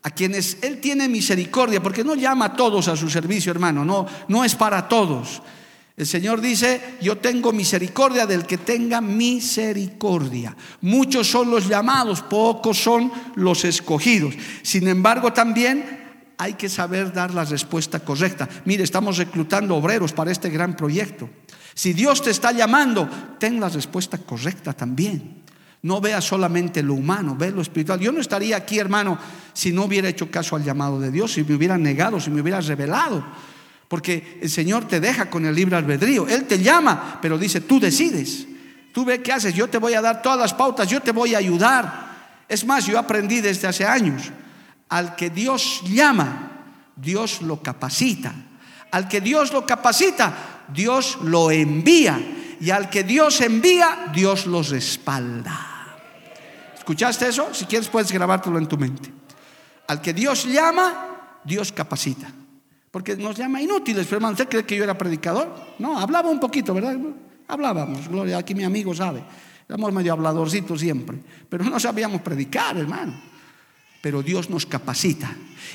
[0.00, 4.06] a quienes Él tiene misericordia, porque no llama a todos a su servicio, hermano, no,
[4.28, 5.42] no es para todos.
[6.00, 10.56] El Señor dice, yo tengo misericordia del que tenga misericordia.
[10.80, 14.34] Muchos son los llamados, pocos son los escogidos.
[14.62, 18.48] Sin embargo, también hay que saber dar la respuesta correcta.
[18.64, 21.28] Mire, estamos reclutando obreros para este gran proyecto.
[21.74, 23.06] Si Dios te está llamando,
[23.38, 25.42] ten la respuesta correcta también.
[25.82, 28.00] No vea solamente lo humano, ve lo espiritual.
[28.00, 29.18] Yo no estaría aquí, hermano,
[29.52, 32.40] si no hubiera hecho caso al llamado de Dios, si me hubiera negado, si me
[32.40, 33.22] hubiera revelado.
[33.90, 36.28] Porque el Señor te deja con el libre albedrío.
[36.28, 38.46] Él te llama, pero dice, tú decides.
[38.92, 41.34] Tú ve qué haces, yo te voy a dar todas las pautas, yo te voy
[41.34, 42.44] a ayudar.
[42.48, 44.30] Es más, yo aprendí desde hace años,
[44.88, 46.52] al que Dios llama,
[46.94, 48.32] Dios lo capacita.
[48.92, 52.16] Al que Dios lo capacita, Dios lo envía.
[52.60, 55.96] Y al que Dios envía, Dios lo respalda.
[56.78, 57.52] ¿Escuchaste eso?
[57.52, 59.12] Si quieres puedes grabártelo en tu mente.
[59.88, 62.30] Al que Dios llama, Dios capacita.
[62.90, 65.54] Porque nos llama inútiles, hermano, ¿usted cree que yo era predicador?
[65.78, 66.96] No, hablaba un poquito, ¿verdad?
[67.46, 69.22] Hablábamos, gloria, aquí mi amigo sabe.
[69.68, 73.14] Éramos medio habladorcitos siempre, pero no sabíamos predicar, hermano.
[74.02, 75.32] Pero Dios nos capacita.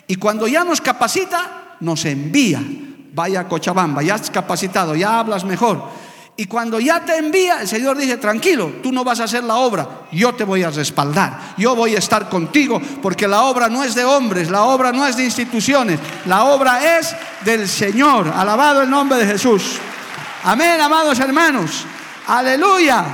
[0.08, 2.62] Y cuando ya nos capacita, nos envía.
[3.14, 5.82] Vaya Cochabamba, ya has capacitado, ya hablas mejor.
[6.38, 9.56] Y cuando ya te envía, el Señor dice, tranquilo, tú no vas a hacer la
[9.56, 13.84] obra, yo te voy a respaldar, yo voy a estar contigo, porque la obra no
[13.86, 18.28] es de hombres, la obra no es de instituciones, la obra es del Señor.
[18.36, 19.78] Alabado el nombre de Jesús.
[20.44, 21.86] Amén, amados hermanos.
[22.28, 23.06] Aleluya.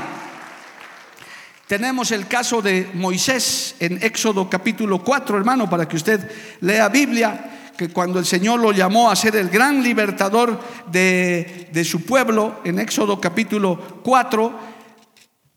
[1.68, 6.30] Tenemos el caso de Moisés en Éxodo capítulo 4, hermano, para que usted
[6.60, 10.60] lea Biblia, que cuando el Señor lo llamó a ser el gran libertador
[10.92, 14.54] de, de su pueblo, en Éxodo capítulo 4,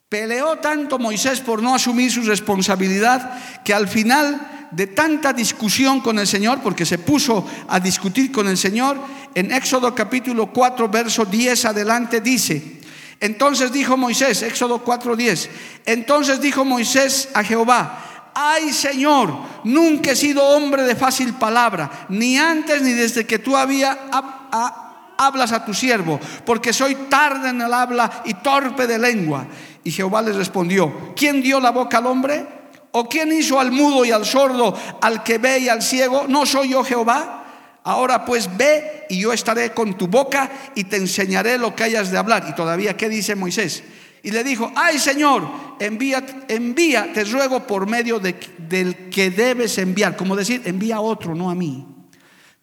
[0.09, 6.19] peleó tanto Moisés por no asumir su responsabilidad que al final de tanta discusión con
[6.19, 8.97] el Señor, porque se puso a discutir con el Señor,
[9.35, 12.81] en Éxodo capítulo 4, verso 10 adelante dice,
[13.21, 15.51] entonces dijo Moisés, Éxodo 4:10,
[15.85, 19.33] entonces dijo Moisés a Jehová, ay Señor,
[19.65, 23.99] nunca he sido hombre de fácil palabra, ni antes ni desde que tú había,
[25.17, 29.47] hablas a tu siervo, porque soy tarde en el habla y torpe de lengua.
[29.85, 32.47] Y Jehová le respondió, ¿quién dio la boca al hombre?
[32.93, 36.27] ¿O quién hizo al mudo y al sordo, al que ve y al ciego?
[36.29, 37.45] ¿No soy yo Jehová?
[37.83, 42.11] Ahora pues ve y yo estaré con tu boca y te enseñaré lo que hayas
[42.11, 42.47] de hablar.
[42.49, 43.85] Y todavía, ¿qué dice Moisés?
[44.25, 45.47] Y le dijo, ay Señor,
[45.79, 50.17] envía, envía, te ruego por medio de, del que debes enviar.
[50.17, 51.87] Como decir, envía a otro, no a mí.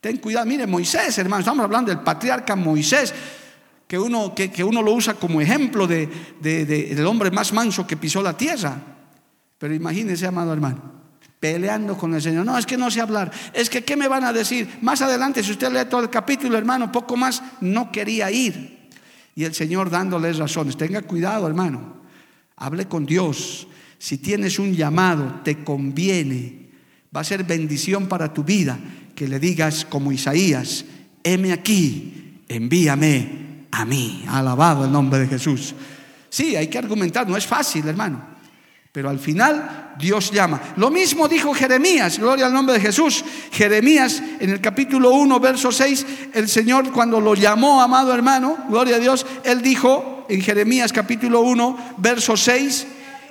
[0.02, 3.13] Ten cuidado, mire Moisés, hermano, estamos hablando del patriarca Moisés,
[3.88, 6.10] que uno, que, uno lo usa como ejemplo de,
[6.41, 8.76] del hombre más manso que pisó la tierra.
[9.60, 10.82] Pero imagínese, amado hermano,
[11.39, 12.43] peleando con el Señor.
[12.43, 13.32] No, es que no sé hablar.
[13.54, 14.80] Es que, ¿qué me van a decir?
[14.82, 18.81] Más adelante, si usted lee todo el capítulo, hermano, poco más, no quería ir.
[19.36, 20.78] Y el Señor dándoles razones.
[20.78, 22.02] Tenga cuidado, hermano.
[22.58, 23.67] Hable con Dios.
[23.98, 26.70] Si tienes un llamado, te conviene.
[27.15, 28.80] Va a ser bendición para tu vida
[29.15, 30.86] que le digas como Isaías,
[31.24, 34.26] heme aquí, envíame a mí.
[34.28, 35.76] Alabado el nombre de Jesús.
[36.30, 38.32] Sí, hay que argumentar, no es fácil, hermano.
[38.91, 40.74] Pero al final Dios llama.
[40.76, 43.24] Lo mismo dijo Jeremías, gloria al nombre de Jesús.
[43.52, 48.98] Jeremías en el capítulo 1, verso 6, el Señor cuando lo llamó, amado hermano, gloria
[48.98, 52.88] a Dios, él dijo en Jeremías capítulo 1, verso 6,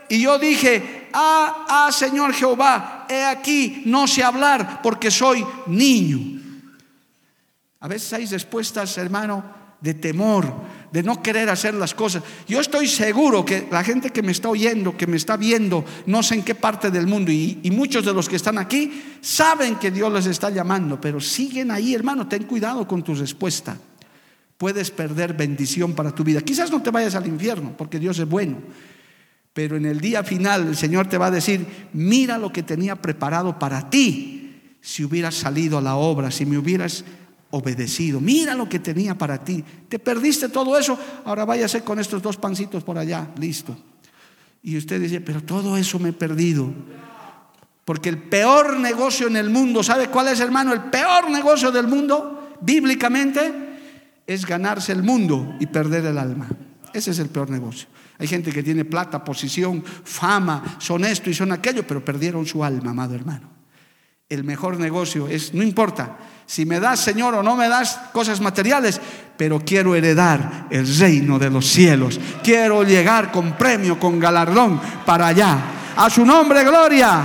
[0.09, 6.41] y yo dije, ah, ah, Señor Jehová, he aquí, no sé hablar porque soy niño.
[7.81, 9.43] A veces hay respuestas, hermano,
[9.81, 10.53] de temor,
[10.91, 12.23] de no querer hacer las cosas.
[12.49, 16.23] Yo estoy seguro que la gente que me está oyendo, que me está viendo, no
[16.23, 19.91] sé en qué parte del mundo, y, muchos de los que están aquí saben que
[19.91, 23.77] Dios les está llamando, pero siguen ahí, hermano, ten cuidado con tu respuesta.
[24.59, 26.43] Puedes perder bendición para tu vida.
[26.43, 28.59] Quizás no te vayas al infierno, porque Dios es bueno.
[29.53, 32.97] Pero en el día final el Señor te va a decir, mira lo que tenía
[32.97, 34.41] preparado para ti
[34.81, 37.05] si hubieras salido a la obra, si me hubieras
[37.51, 38.21] obedecido.
[38.21, 39.65] Mira lo que tenía para ti.
[39.89, 43.77] Te perdiste todo eso, ahora váyase con estos dos pancitos por allá, listo.
[44.63, 46.73] Y usted dice, pero todo eso me he perdido.
[47.85, 50.73] Porque el peor negocio en el mundo, ¿sabe cuál es, hermano?
[50.73, 53.53] El peor negocio del mundo, bíblicamente,
[54.27, 56.49] es ganarse el mundo y perder el alma.
[56.93, 57.89] Ese es el peor negocio.
[58.19, 62.63] Hay gente que tiene plata, posición, fama, son esto y son aquello, pero perdieron su
[62.63, 63.49] alma, amado hermano.
[64.29, 66.19] El mejor negocio es, no importa,
[66.51, 69.01] si me das, Señor, o no me das cosas materiales,
[69.37, 72.19] pero quiero heredar el reino de los cielos.
[72.43, 75.59] Quiero llegar con premio, con galardón para allá.
[75.95, 77.23] A su nombre, gloria.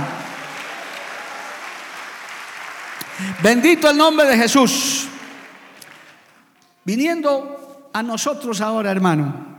[3.42, 5.08] Bendito el nombre de Jesús.
[6.84, 9.58] Viniendo a nosotros ahora, hermano,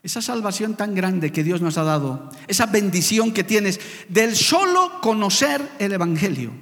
[0.00, 5.00] esa salvación tan grande que Dios nos ha dado, esa bendición que tienes del solo
[5.00, 6.52] conocer el Evangelio.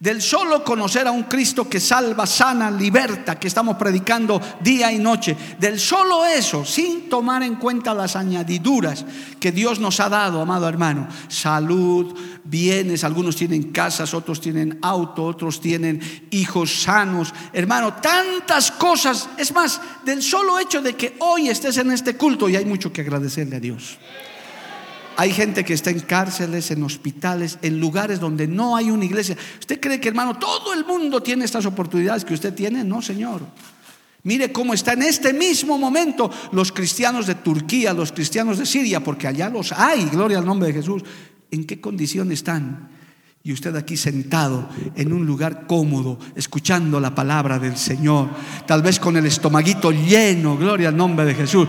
[0.00, 4.98] Del solo conocer a un Cristo que salva, sana, liberta, que estamos predicando día y
[4.98, 5.36] noche.
[5.58, 9.04] Del solo eso, sin tomar en cuenta las añadiduras
[9.40, 11.08] que Dios nos ha dado, amado hermano.
[11.26, 17.34] Salud, bienes, algunos tienen casas, otros tienen auto, otros tienen hijos sanos.
[17.52, 19.28] Hermano, tantas cosas.
[19.36, 22.92] Es más, del solo hecho de que hoy estés en este culto y hay mucho
[22.92, 23.98] que agradecerle a Dios.
[25.20, 29.36] Hay gente que está en cárceles, en hospitales, en lugares donde no hay una iglesia.
[29.58, 32.84] ¿Usted cree que, hermano, todo el mundo tiene estas oportunidades que usted tiene?
[32.84, 33.42] No, Señor.
[34.22, 39.02] Mire cómo está en este mismo momento los cristianos de Turquía, los cristianos de Siria,
[39.02, 41.02] porque allá los hay, gloria al nombre de Jesús.
[41.50, 42.88] ¿En qué condición están?
[43.42, 48.28] Y usted aquí sentado en un lugar cómodo, escuchando la palabra del Señor,
[48.68, 51.66] tal vez con el estomaguito lleno, gloria al nombre de Jesús.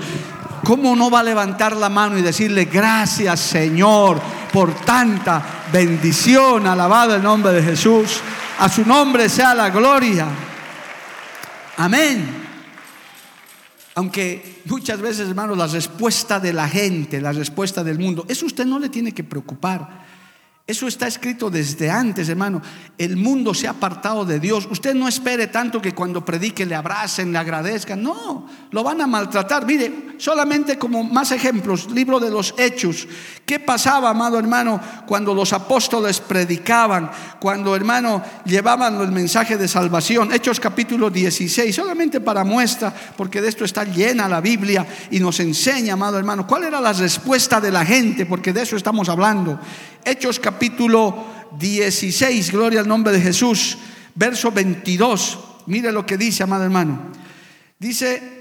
[0.64, 4.20] ¿Cómo no va a levantar la mano y decirle gracias Señor
[4.52, 6.68] por tanta bendición?
[6.68, 8.22] Alabado el nombre de Jesús.
[8.60, 10.28] A su nombre sea la gloria.
[11.78, 12.48] Amén.
[13.96, 18.66] Aunque muchas veces, hermanos, la respuesta de la gente, la respuesta del mundo, eso usted
[18.66, 20.09] no le tiene que preocupar.
[20.70, 22.62] Eso está escrito desde antes, hermano.
[22.96, 24.68] El mundo se ha apartado de Dios.
[24.70, 28.04] Usted no espere tanto que cuando predique le abracen, le agradezcan.
[28.04, 29.66] No, lo van a maltratar.
[29.66, 33.08] Mire, solamente como más ejemplos, libro de los Hechos.
[33.48, 40.32] ¿Qué pasaba, amado hermano, cuando los apóstoles predicaban, cuando, hermano, llevaban el mensaje de salvación?
[40.32, 45.40] Hechos capítulo 16, solamente para muestra, porque de esto está llena la Biblia y nos
[45.40, 49.60] enseña, amado hermano, cuál era la respuesta de la gente, porque de eso estamos hablando.
[50.06, 53.78] Hechos capítulo 16, gloria al nombre de Jesús,
[54.16, 55.40] verso 22.
[55.68, 57.00] Mire lo que dice, amado hermano.
[57.78, 58.40] Dice,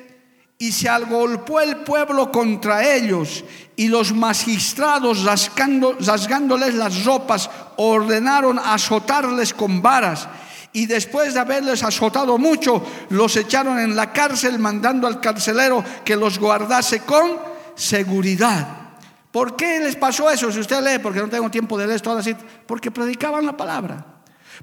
[0.59, 3.45] y se agolpó el pueblo contra ellos
[3.77, 10.29] y los magistrados rasgándoles las ropas ordenaron azotarles con varas
[10.73, 16.17] y después de haberles azotado mucho los echaron en la cárcel mandando al carcelero que
[16.17, 17.39] los guardase con
[17.77, 18.88] seguridad.
[19.31, 20.51] ¿Por qué les pasó eso?
[20.51, 22.35] Si usted lee, porque no tengo tiempo de leer todo así,
[22.67, 24.05] porque predicaban la palabra.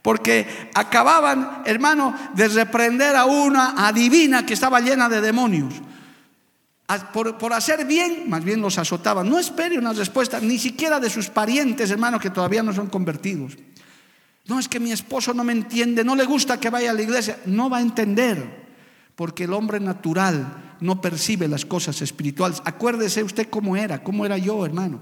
[0.01, 5.73] Porque acababan, hermano, de reprender a una adivina que estaba llena de demonios.
[7.13, 9.29] Por, por, hacer bien, más bien los azotaban.
[9.29, 13.57] No espere una respuesta, ni siquiera de sus parientes, hermano, que todavía no son convertidos.
[14.47, 17.01] No es que mi esposo no me entiende, no le gusta que vaya a la
[17.01, 17.39] iglesia.
[17.45, 18.64] No va a entender,
[19.15, 22.61] porque el hombre natural no percibe las cosas espirituales.
[22.65, 25.01] Acuérdese usted cómo era, cómo era yo, hermano.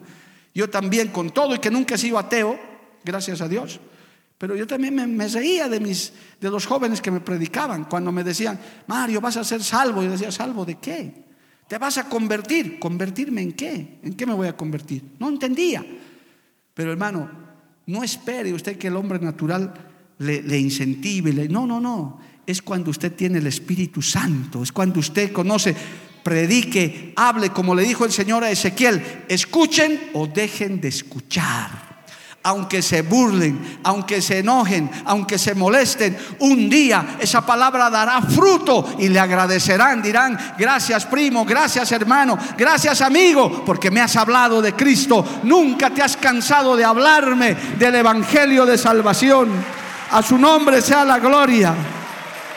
[0.54, 2.60] Yo también, con todo y que nunca he sido ateo,
[3.04, 3.80] gracias a Dios.
[4.38, 8.24] Pero yo también me, reía de, mis, de los jóvenes que me predicaban cuando me
[8.24, 10.04] decían, Mario, vas a ser salvo.
[10.04, 11.24] Yo decía, ¿salvo de qué?
[11.68, 12.78] ¿Te vas a convertir?
[12.78, 14.00] ¿Convertirme en qué?
[14.04, 15.02] ¿En qué me voy a convertir?
[15.18, 15.84] No entendía.
[16.74, 17.32] Pero hermano,
[17.88, 19.74] no espere usted que el hombre natural
[20.20, 21.32] le, incentive.
[21.48, 25.76] No, no, no es cuando usted tiene el Espíritu Santo, es cuando usted conoce,
[26.24, 31.94] predique, hable, como le dijo el Señor a Ezequiel, escuchen o dejen de escuchar.
[32.46, 38.98] Aunque se burlen, aunque se enojen, aunque se molesten, un día esa palabra dará fruto
[39.00, 40.02] y le agradecerán.
[40.02, 45.26] Dirán, gracias primo, gracias hermano, gracias amigo, porque me has hablado de Cristo.
[45.44, 49.50] Nunca te has cansado de hablarme del Evangelio de salvación.
[50.12, 51.74] A su nombre sea la gloria.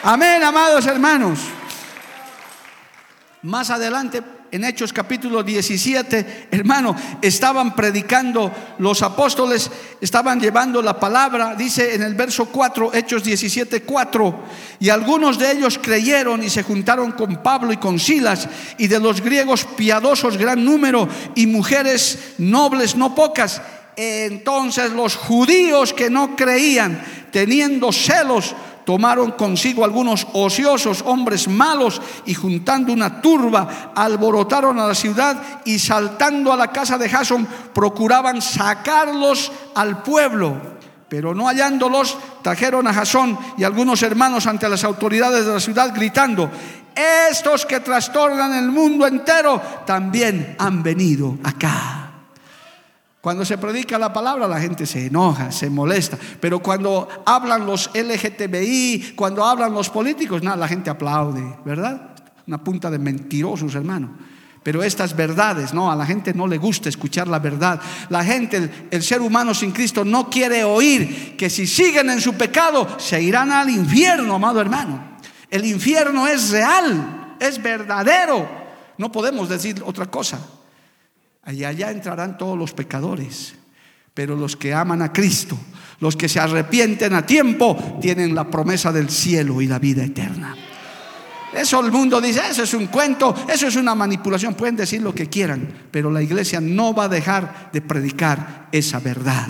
[0.08, 1.40] Amén, amados hermanos.
[3.42, 9.68] Más adelante, en Hechos capítulo 17, hermano, estaban predicando los apóstoles,
[10.00, 14.44] estaban llevando la palabra, dice en el verso 4, Hechos 17, 4,
[14.78, 19.00] y algunos de ellos creyeron y se juntaron con Pablo y con Silas, y de
[19.00, 23.60] los griegos piadosos gran número, y mujeres nobles no pocas.
[23.96, 28.54] Entonces los judíos que no creían, teniendo celos,
[28.86, 35.80] tomaron consigo algunos ociosos hombres malos y juntando una turba alborotaron a la ciudad y
[35.80, 40.76] saltando a la casa de Jason procuraban sacarlos al pueblo.
[41.08, 45.92] Pero no hallándolos, trajeron a Jasón y algunos hermanos ante las autoridades de la ciudad
[45.92, 46.48] gritando,
[47.28, 52.05] estos que trastornan el mundo entero también han venido acá.
[53.26, 57.90] Cuando se predica la palabra la gente se enoja, se molesta, pero cuando hablan los
[57.92, 62.14] LGTBI, cuando hablan los políticos, nada, la gente aplaude, ¿verdad?
[62.46, 64.16] Una punta de mentirosos, hermano.
[64.62, 67.80] Pero estas verdades, no, a la gente no le gusta escuchar la verdad.
[68.10, 72.20] La gente, el, el, ser humano sin Cristo, no quiere oír que si siguen en
[72.20, 75.18] su pecado se irán al infierno, amado hermano.
[75.50, 78.48] El infierno es real, es verdadero.
[78.98, 80.38] No podemos decir otra cosa.
[81.52, 83.54] Y allá entrarán todos los pecadores.
[84.14, 85.58] Pero los que aman a Cristo,
[86.00, 90.56] los que se arrepienten a tiempo, tienen la promesa del cielo y la vida eterna.
[91.54, 95.14] Eso el mundo dice, eso es un cuento, eso es una manipulación, pueden decir lo
[95.14, 99.48] que quieran, pero la iglesia no va a dejar de predicar esa verdad.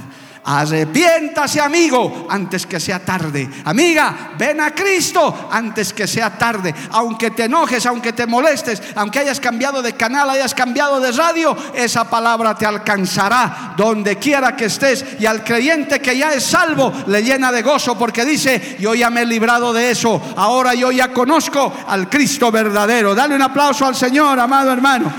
[0.49, 3.51] Arrepiéntase, amigo, antes que sea tarde.
[3.64, 6.72] Amiga, ven a Cristo antes que sea tarde.
[6.92, 11.57] Aunque te enojes, aunque te molestes, aunque hayas cambiado de canal, hayas cambiado de radio,
[11.74, 15.05] esa palabra te alcanzará donde quiera que estés.
[15.18, 19.11] Y al creyente que ya es salvo, le llena de gozo porque dice, yo ya
[19.11, 20.22] me he librado de eso.
[20.36, 23.16] Ahora yo ya conozco al Cristo verdadero.
[23.16, 25.12] Dale un aplauso al Señor, amado hermano.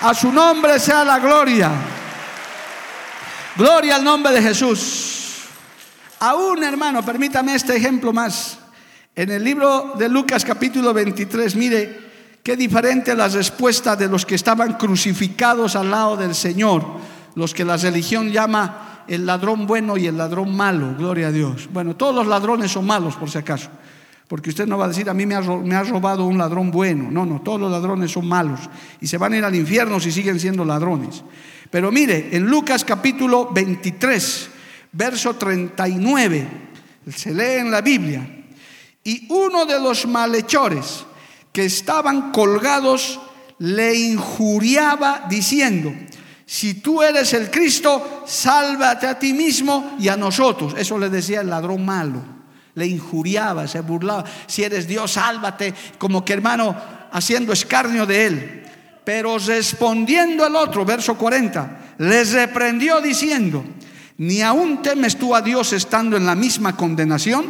[0.00, 1.70] A su nombre sea la gloria.
[3.56, 5.44] Gloria al nombre de Jesús.
[6.20, 8.58] Aún, hermano, permítame este ejemplo más.
[9.14, 12.04] En el libro de Lucas capítulo 23, mire
[12.44, 16.84] Qué diferente la respuesta de los que estaban crucificados al lado del Señor,
[17.36, 21.70] los que la religión llama el ladrón bueno y el ladrón malo, gloria a Dios.
[21.72, 23.70] Bueno, todos los ladrones son malos por si acaso,
[24.28, 26.70] porque usted no va a decir, a mí me ha, me ha robado un ladrón
[26.70, 28.60] bueno, no, no, todos los ladrones son malos
[29.00, 31.24] y se van a ir al infierno si siguen siendo ladrones.
[31.74, 34.48] Pero mire, en Lucas capítulo 23,
[34.92, 36.48] verso 39,
[37.12, 38.44] se lee en la Biblia,
[39.02, 41.04] y uno de los malhechores,
[41.52, 43.18] que estaban colgados
[43.58, 45.92] le injuriaba diciendo,
[46.46, 50.76] si tú eres el Cristo, sálvate a ti mismo y a nosotros.
[50.78, 52.22] Eso le decía el ladrón malo.
[52.76, 54.24] Le injuriaba, se burlaba.
[54.46, 55.74] Si eres Dios, sálvate.
[55.98, 56.76] Como que hermano,
[57.10, 58.63] haciendo escarnio de él.
[59.04, 63.64] Pero respondiendo el otro, verso 40, les reprendió diciendo,
[64.18, 67.44] ni aún temes tú a Dios estando en la misma condenación.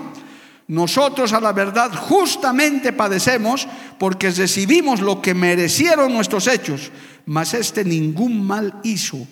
[0.67, 6.91] Nosotros a la verdad justamente padecemos porque recibimos lo que merecieron nuestros hechos,
[7.27, 9.27] mas este ningún mal hizo.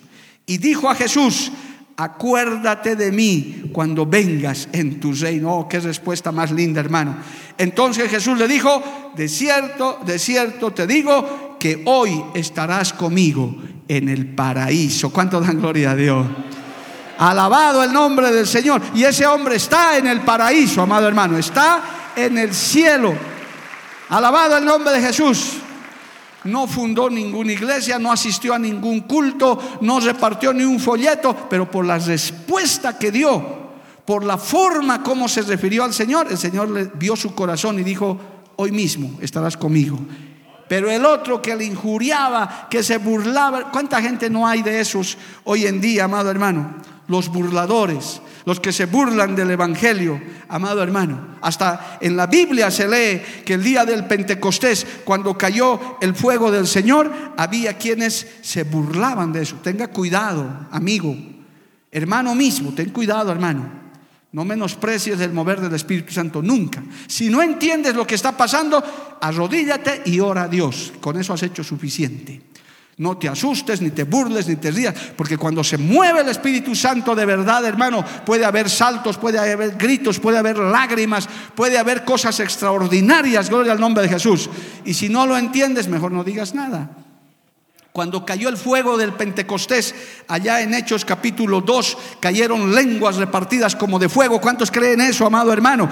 [0.45, 1.51] Y dijo a Jesús,
[1.97, 5.55] acuérdate de mí cuando vengas en tu reino.
[5.55, 7.17] Oh, qué respuesta más linda, hermano.
[7.57, 13.55] Entonces Jesús le dijo, de cierto, de cierto te digo que hoy estarás conmigo
[13.87, 15.11] en el paraíso.
[15.11, 16.27] ¿Cuánto dan gloria a Dios?
[17.19, 18.81] Alabado el nombre del Señor.
[18.93, 21.37] Y ese hombre está en el paraíso, amado hermano.
[21.37, 23.13] Está en el cielo.
[24.09, 25.53] Alabado el nombre de Jesús.
[26.43, 31.71] No fundó ninguna iglesia, no asistió a ningún culto, no repartió ni un folleto, pero
[31.71, 33.41] por la respuesta que dio,
[34.03, 37.83] por la forma como se refirió al Señor, el Señor le vio su corazón y
[37.83, 38.19] dijo,
[38.57, 39.97] hoy mismo estarás conmigo.
[40.67, 45.17] Pero el otro que le injuriaba, que se burlaba, ¿cuánta gente no hay de esos
[45.43, 46.75] hoy en día, amado hermano?
[47.07, 51.35] los burladores, los que se burlan del Evangelio, amado hermano.
[51.41, 56.51] Hasta en la Biblia se lee que el día del Pentecostés, cuando cayó el fuego
[56.51, 59.57] del Señor, había quienes se burlaban de eso.
[59.61, 61.15] Tenga cuidado, amigo,
[61.91, 63.82] hermano mismo, ten cuidado, hermano.
[64.33, 66.83] No menosprecies el mover del Espíritu Santo nunca.
[67.07, 68.83] Si no entiendes lo que está pasando,
[69.21, 70.91] arrodíllate y ora a Dios.
[70.99, 72.41] Con eso has hecho suficiente.
[72.97, 76.75] No te asustes, ni te burles, ni te rías, porque cuando se mueve el Espíritu
[76.75, 82.03] Santo de verdad, hermano, puede haber saltos, puede haber gritos, puede haber lágrimas, puede haber
[82.03, 84.49] cosas extraordinarias, gloria al nombre de Jesús.
[84.83, 87.02] Y si no lo entiendes, mejor no digas nada.
[87.93, 89.93] Cuando cayó el fuego del Pentecostés,
[90.27, 94.41] allá en Hechos capítulo 2, cayeron lenguas repartidas como de fuego.
[94.41, 95.87] ¿Cuántos creen eso, amado hermano?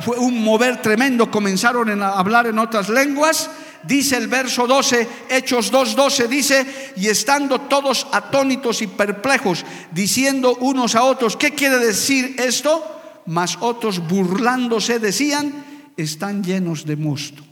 [0.00, 3.50] Fue un mover tremendo, comenzaron a hablar en otras lenguas
[3.84, 10.94] dice el verso 12, Hechos 2.12, dice, y estando todos atónitos y perplejos, diciendo unos
[10.94, 13.00] a otros, ¿qué quiere decir esto?
[13.26, 17.42] Mas otros burlándose decían, están llenos de mosto.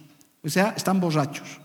[0.43, 1.61] O sea, están borrachos.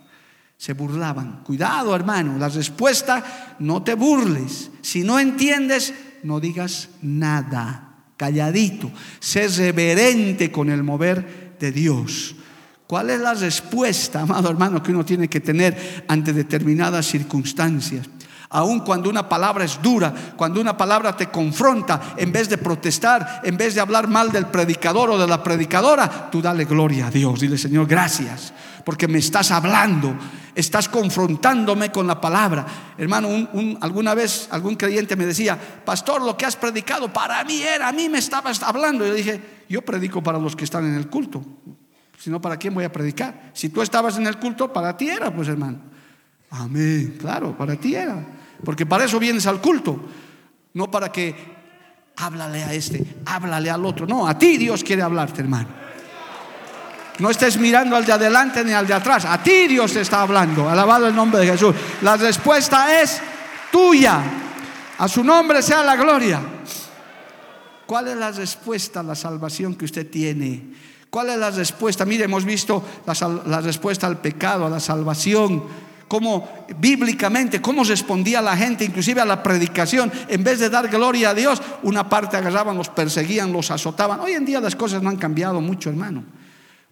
[0.57, 1.43] Se burlaban.
[1.43, 4.71] Cuidado, hermano, la respuesta, no te burles.
[4.81, 5.93] Si no entiendes,
[6.23, 7.81] no digas nada.
[8.17, 8.91] Calladito.
[9.19, 12.35] Sé reverente con el mover de Dios.
[12.87, 18.07] ¿Cuál es la respuesta, amado hermano, que uno tiene que tener ante determinadas circunstancias?
[18.49, 23.41] Aun cuando una palabra es dura, cuando una palabra te confronta, en vez de protestar,
[23.43, 27.11] en vez de hablar mal del predicador o de la predicadora, tú dale gloria a
[27.11, 27.39] Dios.
[27.39, 28.53] Dile, Señor, gracias,
[28.85, 30.15] porque me estás hablando,
[30.53, 32.65] estás confrontándome con la palabra.
[32.97, 33.49] Hermano,
[33.81, 37.91] alguna vez algún creyente me decía, pastor, lo que has predicado para mí era, a
[37.91, 39.05] mí me estabas hablando.
[39.05, 41.43] Yo dije, yo predico para los que están en el culto.
[42.19, 43.51] Si no, ¿para quién voy a predicar?
[43.53, 45.79] Si tú estabas en el culto, para ti era, pues hermano.
[46.51, 48.23] Amén, claro, para ti era.
[48.63, 49.99] Porque para eso vienes al culto,
[50.73, 51.35] no para que
[52.17, 54.05] háblale a este, háblale al otro.
[54.05, 55.84] No, a ti Dios quiere hablarte, hermano.
[57.19, 59.25] No estés mirando al de adelante ni al de atrás.
[59.25, 60.69] A ti Dios te está hablando.
[60.69, 61.73] Alabado el nombre de Jesús.
[62.01, 63.21] La respuesta es
[63.71, 64.21] tuya.
[64.97, 66.41] A su nombre sea la gloria.
[67.85, 70.63] ¿Cuál es la respuesta a la salvación que usted tiene?
[71.09, 72.03] ¿Cuál es la respuesta?
[72.03, 75.63] Mire, hemos visto la, respuesta al pecado, a la salvación,
[76.07, 81.29] cómo bíblicamente, cómo respondía la gente, inclusive a la predicación, en vez de dar gloria
[81.29, 84.19] a Dios, una parte agarraban, los perseguían, los azotaban.
[84.19, 86.23] Hoy en día las cosas no han cambiado mucho, hermano.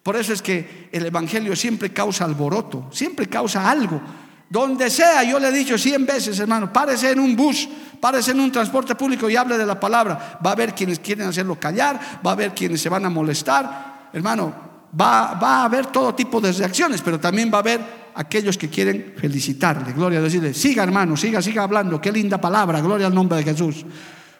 [0.04, 4.02] Por eso es que el Evangelio siempre causa alboroto, siempre causa algo.
[4.50, 7.68] Donde sea, yo le he dicho cien veces, hermano, párese en un bus,
[8.00, 10.40] párese en un transporte público y hable de la palabra.
[10.46, 14.10] Va a haber quienes quieren hacerlo callar, va a haber quienes se van a molestar,
[14.14, 14.54] hermano,
[15.00, 17.82] va, a haber todo tipo de reacciones, pero también va a haber
[18.16, 22.80] aquellos que quieren felicitarle, gloria a decirle, siga hermano, siga, siga hablando, qué linda palabra,
[22.82, 23.86] gloria al nombre de Jesús.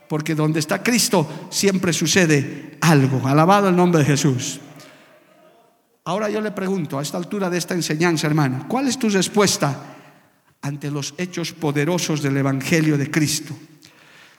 [0.08, 3.26] Porque donde está Cristo siempre sucede algo.
[3.26, 4.60] Alabado el nombre de Jesús.
[6.06, 9.96] Ahora yo le pregunto a esta altura de esta enseñanza, hermano, ¿cuál es tu respuesta
[10.62, 13.56] ante los hechos poderosos del Evangelio de Cristo?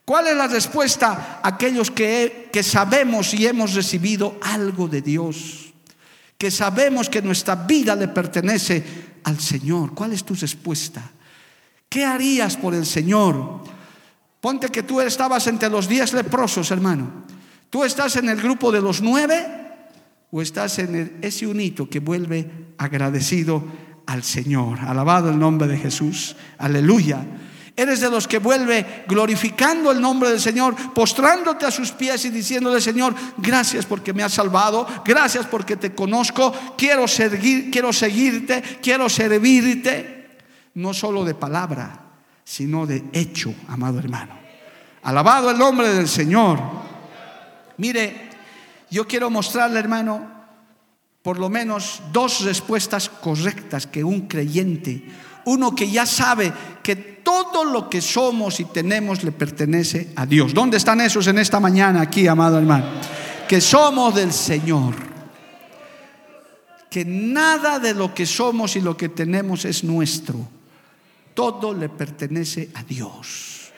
[0.04, 5.72] ¿Cuál es la respuesta a aquellos que, que sabemos y hemos recibido algo de Dios?
[6.36, 8.84] Que sabemos que nuestra vida le pertenece
[9.24, 9.94] al Señor.
[9.94, 11.10] ¿Cuál es tu respuesta?
[11.88, 13.64] ¿Qué harías por el Señor?
[14.42, 17.24] Ponte que tú estabas entre los diez leprosos, hermano.
[17.70, 19.63] ¿Tú estás en el grupo de los nueve?
[20.34, 23.62] O estás en ese unito que vuelve agradecido
[24.04, 24.80] al Señor.
[24.80, 26.34] Alabado el nombre de Jesús.
[26.58, 27.24] Aleluya.
[27.76, 32.30] Eres de los que vuelve glorificando el nombre del Señor, postrándote a sus pies y
[32.30, 38.60] diciéndole, Señor, gracias porque me has salvado, gracias porque te conozco, quiero, seguir, quiero seguirte,
[38.82, 40.30] quiero servirte,
[40.74, 42.06] no solo de palabra,
[42.42, 44.36] sino de hecho, amado hermano.
[45.04, 46.58] Alabado el nombre del Señor.
[47.76, 48.23] Mire,
[48.90, 50.34] yo quiero mostrarle, hermano,
[51.22, 55.02] por lo menos dos respuestas correctas que un creyente,
[55.46, 60.52] uno que ya sabe que todo lo que somos y tenemos le pertenece a Dios.
[60.52, 62.86] ¿Dónde están esos en esta mañana aquí, amado hermano?
[63.48, 64.94] Que somos del Señor.
[66.90, 70.46] Que nada de lo que somos y lo que tenemos es nuestro.
[71.32, 73.72] Todo le pertenece a Dios.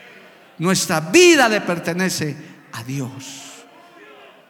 [0.59, 2.37] Nuestra vida le pertenece
[2.73, 3.46] a Dios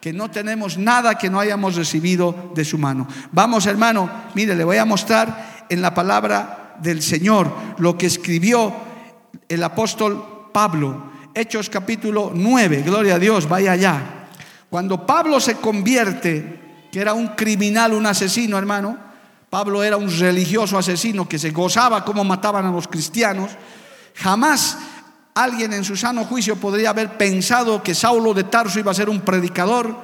[0.07, 3.09] que no tenemos nada que no hayamos recibido de su mano.
[3.32, 8.72] Vamos, hermano, mire, le voy a mostrar en la palabra del Señor lo que escribió
[9.48, 11.11] el apóstol Pablo.
[11.34, 14.28] Hechos capítulo 9, gloria a Dios, vaya allá.
[14.70, 18.96] Cuando Pablo se convierte, que era un criminal, un asesino, hermano,
[19.50, 23.50] Pablo era un religioso asesino que se gozaba como mataban a los cristianos,
[24.14, 24.78] jamás
[25.37, 29.11] Alguien en su sano juicio podría haber pensado que Saulo de Tarso iba a ser
[29.11, 29.95] un predicador,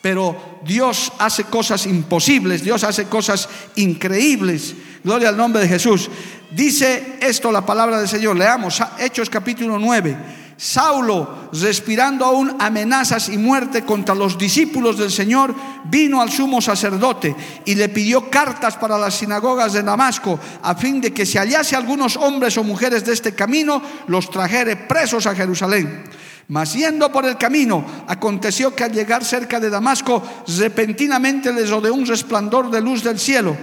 [0.00, 4.74] pero Dios hace cosas imposibles, Dios hace cosas increíbles.
[5.04, 6.08] Gloria al nombre de Jesús.
[6.50, 8.38] Dice esto la palabra del Señor.
[8.38, 10.16] Leamos Hechos capítulo 9.
[10.58, 15.54] Saulo, respirando aún amenazas y muerte contra los discípulos del Señor,
[15.84, 21.00] vino al sumo sacerdote y le pidió cartas para las sinagogas de Damasco, a fin
[21.00, 25.34] de que si hallase algunos hombres o mujeres de este camino, los trajere presos a
[25.36, 26.02] Jerusalén.
[26.48, 30.20] Mas yendo por el camino, aconteció que al llegar cerca de Damasco,
[30.58, 33.56] repentinamente les rodeó un resplandor de luz del cielo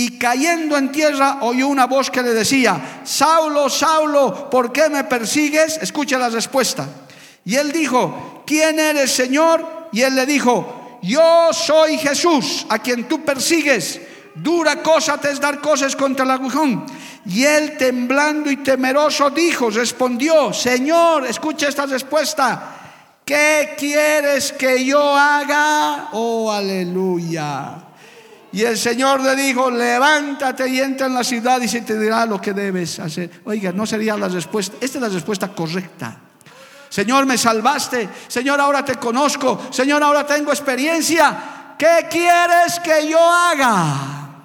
[0.00, 5.04] y cayendo en tierra oyó una voz que le decía, Saulo, Saulo, ¿por qué me
[5.04, 5.76] persigues?
[5.76, 6.88] Escucha la respuesta.
[7.44, 9.88] Y él dijo, ¿quién eres, Señor?
[9.92, 14.00] Y él le dijo, yo soy Jesús, a quien tú persigues.
[14.34, 16.86] Dura cosa te es dar cosas contra el agujón.
[17.26, 23.20] Y él temblando y temeroso dijo, respondió, Señor, escucha esta respuesta.
[23.22, 26.08] ¿Qué quieres que yo haga?
[26.12, 27.89] Oh, aleluya.
[28.52, 32.26] Y el Señor le dijo, levántate y entra en la ciudad y se te dirá
[32.26, 33.30] lo que debes hacer.
[33.44, 36.18] Oiga, no sería la respuesta, esta es la respuesta correcta.
[36.88, 38.08] Señor, me salvaste.
[38.26, 39.68] Señor, ahora te conozco.
[39.70, 41.74] Señor, ahora tengo experiencia.
[41.78, 44.44] ¿Qué quieres que yo haga?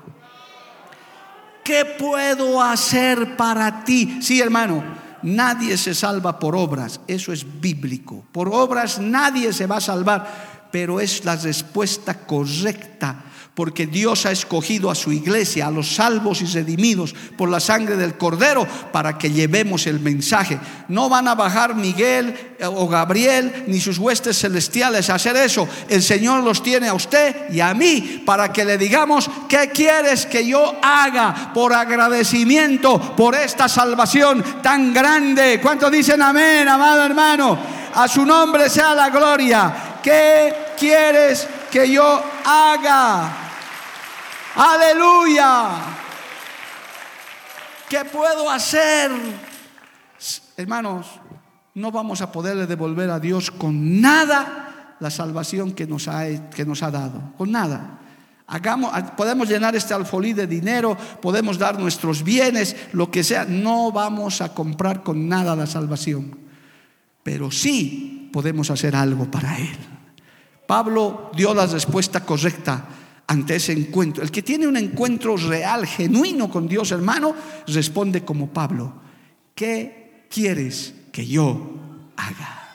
[1.64, 4.20] ¿Qué puedo hacer para ti?
[4.22, 4.84] Sí, hermano,
[5.24, 7.02] nadie se salva por obras.
[7.08, 8.24] Eso es bíblico.
[8.32, 13.24] Por obras nadie se va a salvar, pero es la respuesta correcta
[13.56, 17.96] porque Dios ha escogido a su iglesia, a los salvos y redimidos por la sangre
[17.96, 20.60] del Cordero, para que llevemos el mensaje.
[20.90, 25.70] No van a bajar Miguel eh, o Gabriel ni sus huestes celestiales a hacer eso.
[25.88, 30.26] El Señor los tiene a usted y a mí para que le digamos, ¿qué quieres
[30.26, 35.62] que yo haga por agradecimiento por esta salvación tan grande?
[35.62, 37.58] ¿Cuántos dicen amén, amado hermano?
[37.94, 40.00] A su nombre sea la gloria.
[40.04, 43.45] ¿Qué quieres que yo haga?
[44.56, 45.70] Aleluya.
[47.90, 49.12] ¿Qué puedo hacer?
[50.56, 51.08] Hermanos,
[51.74, 56.66] no vamos a poderle devolver a Dios con nada la salvación que nos ha, que
[56.66, 58.00] nos ha dado, con nada.
[58.48, 63.92] Hagamos, podemos llenar este alfolí de dinero, podemos dar nuestros bienes, lo que sea, no
[63.92, 66.38] vamos a comprar con nada la salvación,
[67.24, 69.78] pero sí podemos hacer algo para Él.
[70.66, 72.86] Pablo dio la respuesta correcta
[73.28, 74.24] ante ese encuentro.
[74.24, 77.36] El que tiene un encuentro real, genuino con Dios, hermano,
[77.68, 78.94] responde como Pablo,
[79.54, 81.76] ¿qué quieres que yo
[82.16, 82.72] haga?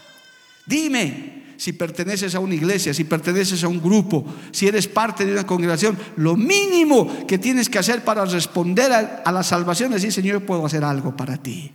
[0.66, 5.32] Dime si perteneces a una iglesia, si perteneces a un grupo, si eres parte de
[5.32, 10.10] una congregación, lo mínimo que tienes que hacer para responder a, la salvación es decir,
[10.10, 11.70] Señor, yo puedo hacer algo para ti.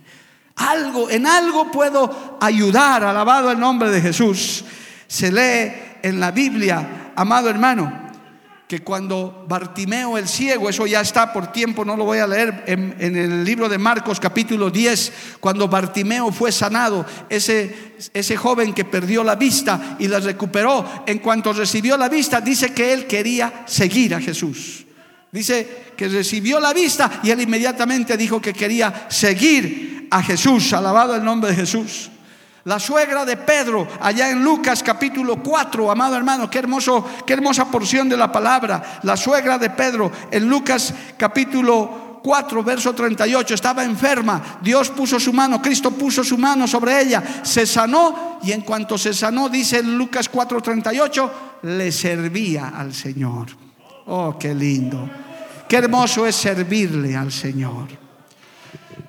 [0.56, 4.64] Algo, en algo puedo ayudar, alabado el nombre de Jesús.
[5.06, 5.72] Se lee
[6.02, 8.05] en la Biblia, amado hermano,
[8.66, 12.64] que cuando Bartimeo el ciego, eso ya está por tiempo, no lo voy a leer,
[12.66, 18.84] en, el libro de Marcos capítulo 10, cuando Bartimeo fue sanado, ese, ese joven que
[18.84, 23.62] perdió la vista y la recuperó, en cuanto recibió la vista, dice que él quería
[23.66, 24.84] seguir a Jesús.
[25.30, 31.14] Dice que recibió la vista y él inmediatamente dijo que quería seguir a Jesús, alabado
[31.14, 32.10] el nombre de Jesús.
[32.66, 37.70] La suegra de Pedro, allá en Lucas capítulo 4, amado hermano, qué hermoso, qué hermosa
[37.70, 38.98] porción de la palabra.
[39.04, 44.58] La suegra de Pedro, en Lucas capítulo 4, verso 38, estaba enferma.
[44.60, 48.98] Dios puso su mano, Cristo puso su mano sobre ella, se sanó y en cuanto
[48.98, 53.46] se sanó, dice en Lucas 4, 38, le servía al Señor.
[54.06, 55.08] Oh, qué lindo.
[55.68, 57.86] Qué hermoso es servirle al Señor.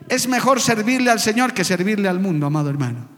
[0.07, 3.16] Es mejor servirle al Señor que servirle al mundo, amado hermano.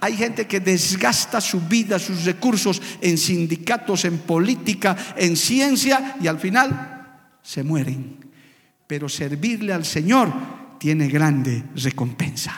[0.00, 6.26] Hay gente que desgasta su vida, sus recursos en sindicatos, en política, en ciencia y
[6.26, 8.16] al final se mueren.
[8.86, 10.32] Pero servirle al Señor
[10.78, 12.52] tiene grande recompensa.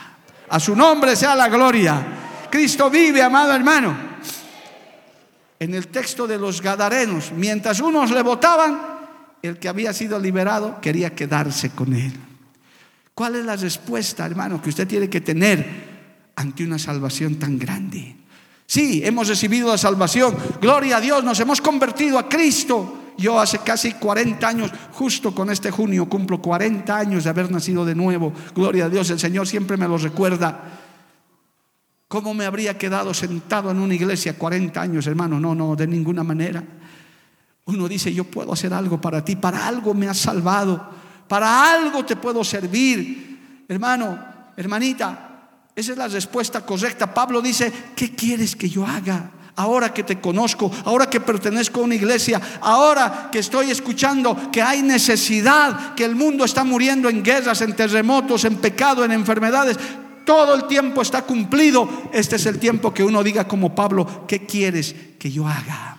[0.49, 2.05] A su nombre sea la gloria.
[2.49, 4.13] Cristo vive, amado hermano.
[5.59, 8.79] En el texto de los Gadarenos, mientras unos le votaban,
[9.41, 12.13] el que había sido liberado quería quedarse con él.
[13.13, 15.92] ¿Cuál es la respuesta, hermano, que usted tiene que tener
[16.43, 18.17] ante una salvación tan grande.
[18.65, 20.35] Sí, hemos recibido la salvación.
[20.61, 22.99] Gloria a Dios, nos hemos convertido a Cristo.
[23.17, 27.85] Yo hace casi 40 años, justo con este junio, cumplo 40 años de haber nacido
[27.85, 28.33] de nuevo.
[28.53, 30.79] Gloria a Dios, el Señor siempre me lo recuerda.
[32.07, 35.39] ¿Cómo me habría quedado sentado en una iglesia 40 años, hermano?
[35.39, 36.63] No, no, de ninguna manera.
[37.65, 40.89] Uno dice, yo puedo hacer algo para ti, para algo me has salvado,
[41.27, 43.65] para algo te puedo servir.
[43.67, 44.19] Hermano,
[44.57, 45.32] hermanita,
[45.75, 47.13] esa es la respuesta correcta.
[47.13, 49.31] Pablo dice, ¿qué quieres que yo haga?
[49.55, 54.61] Ahora que te conozco, ahora que pertenezco a una iglesia, ahora que estoy escuchando que
[54.61, 59.77] hay necesidad, que el mundo está muriendo en guerras, en terremotos, en pecado, en enfermedades,
[60.25, 61.87] todo el tiempo está cumplido.
[62.11, 65.97] Este es el tiempo que uno diga como Pablo, ¿qué quieres que yo haga?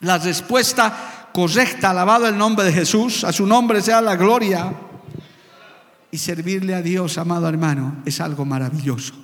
[0.00, 4.72] La respuesta correcta, alabado el nombre de Jesús, a su nombre sea la gloria
[6.10, 9.14] y servirle a Dios, amado hermano, es algo maravilloso.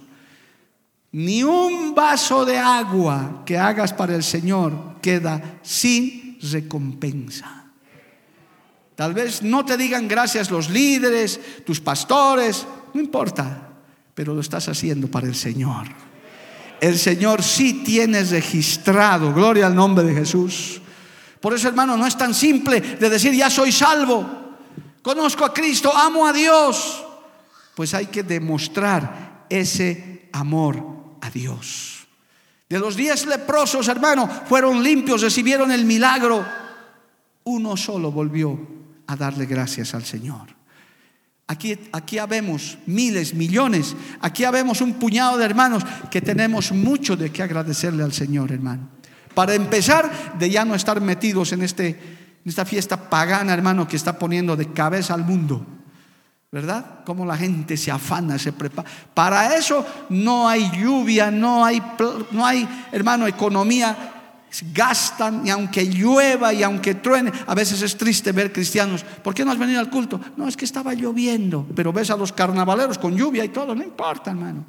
[1.13, 7.67] Ni un vaso de agua que hagas para el Señor queda sin recompensa.
[8.97, 13.71] Tal vez no te digan gracias los líderes, tus pastores, no importa,
[14.15, 15.87] pero lo estás haciendo para el Señor.
[16.81, 20.81] El Señor sí tiene registrado, gloria al nombre de Jesús.
[21.41, 24.44] Por eso, hermano, no es tan simple de decir, ya soy salvo
[25.05, 27.05] conozco a Cristo, amo a Dios,
[27.77, 32.07] pues hay que demostrar ese amor a Dios.
[32.69, 36.45] De los diez leprosos, hermano, fueron limpios, recibieron el milagro.
[37.45, 38.59] Uno solo volvió
[39.07, 40.49] a darle gracias al Señor.
[41.47, 47.31] Aquí, aquí habemos miles, millones, aquí habemos un puñado de hermanos que tenemos mucho de
[47.31, 48.89] qué agradecerle al Señor, hermano.
[49.35, 52.14] Para empezar, de ya no estar metidos en este
[52.45, 55.65] esta fiesta pagana, hermano, que está poniendo de cabeza al mundo.
[56.53, 57.01] ¿Verdad?
[57.05, 58.89] Cómo la gente se afana, se prepara.
[59.13, 61.83] Para eso no hay lluvia, no hay,
[62.31, 64.11] no hay, hermano, economía.
[64.73, 69.03] Gastan y aunque llueva y aunque truene, a veces es triste ver cristianos.
[69.03, 70.21] ¿Por qué no has venido al culto?
[70.37, 71.67] No, es que estaba lloviendo.
[71.75, 74.65] Pero ves a los carnavaleros con lluvia y todo, no importa, hermano.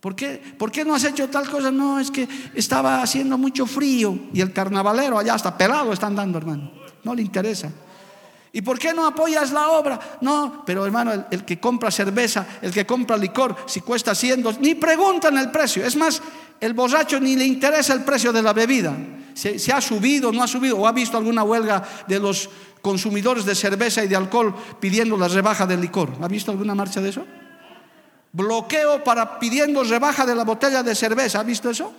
[0.00, 0.42] ¿Por qué?
[0.58, 1.70] ¿Por qué no has hecho tal cosa?
[1.70, 6.36] No, es que estaba haciendo mucho frío y el carnavalero allá hasta pelado están dando,
[6.36, 6.78] hermano
[7.08, 7.70] no le interesa.
[8.52, 9.98] ¿Y por qué no apoyas la obra?
[10.20, 14.74] No, pero hermano, el, que compra cerveza, el que compra licor, si cuesta 100, ni
[14.74, 15.84] preguntan el precio.
[15.84, 16.20] Es más,
[16.60, 18.94] el borracho ni le interesa el precio de la bebida.
[19.34, 22.50] Se, ha subido, no ha subido, o ha visto alguna huelga de los
[22.82, 26.10] consumidores de cerveza y de alcohol pidiendo la rebaja del licor.
[26.20, 27.24] ¿Ha visto alguna marcha de eso?
[28.32, 31.40] Bloqueo para pidiendo rebaja de la botella de cerveza.
[31.40, 31.92] ¿Ha visto eso?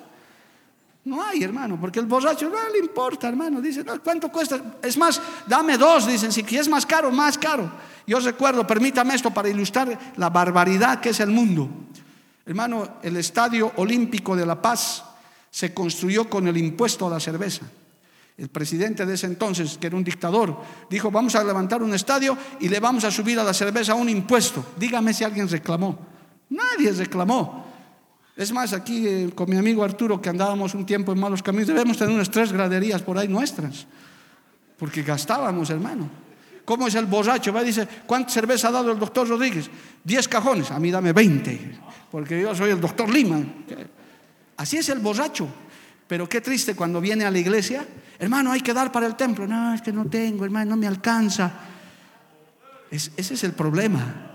[1.05, 3.61] No hay, hermano, porque el borracho no le importa, hermano.
[3.61, 4.77] Dice, ¿cuánto cuesta?
[4.81, 7.71] Es más, dame dos, dicen, si es más caro, más caro.
[8.05, 11.69] Yo recuerdo, permítame esto para ilustrar la barbaridad que es el mundo.
[12.45, 15.03] Hermano, el Estadio Olímpico de La Paz
[15.49, 17.65] se construyó con el impuesto a la cerveza.
[18.37, 20.57] El presidente de ese entonces, que era un dictador,
[20.89, 24.09] dijo, vamos a levantar un estadio y le vamos a subir a la cerveza un
[24.09, 24.65] impuesto.
[24.77, 25.97] Dígame si alguien reclamó.
[26.49, 27.68] Nadie reclamó.
[28.39, 31.67] Es más, aquí eh, con mi amigo Arturo, que andábamos un tiempo en malos caminos,
[31.67, 33.85] debemos tener unas tres graderías por ahí nuestras,
[34.77, 36.09] porque gastábamos, hermano.
[36.63, 37.51] ¿Cómo es el borracho?
[37.51, 39.69] Va y dice, ¿cuánta cerveza ha dado el doctor Rodríguez?
[40.05, 41.79] Diez cajones, a mí dame veinte,
[42.09, 43.43] porque yo soy el doctor Lima.
[44.55, 45.45] Así es el borracho.
[46.07, 47.85] Pero qué triste cuando viene a la iglesia,
[48.19, 49.47] Hermano, hay que dar para el templo.
[49.47, 51.51] No, es que no tengo, hermano, no me alcanza.
[52.89, 54.28] ese es el problema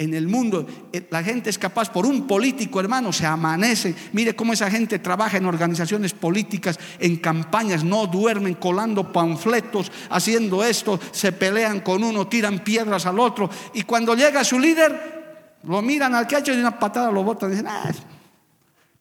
[0.00, 0.66] en el mundo.
[0.94, 3.94] Eh, la gente es capaz, por un político, hermano, se amanece.
[4.14, 10.64] Mire cómo esa gente trabaja en organizaciones políticas, en campañas, no duermen colando panfletos, haciendo
[10.64, 13.50] esto, se pelean con uno, tiran piedras al otro.
[13.74, 17.50] Y cuando llega su líder, lo miran al que ha hecho una patada lo botan
[17.50, 17.92] y dicen, ah,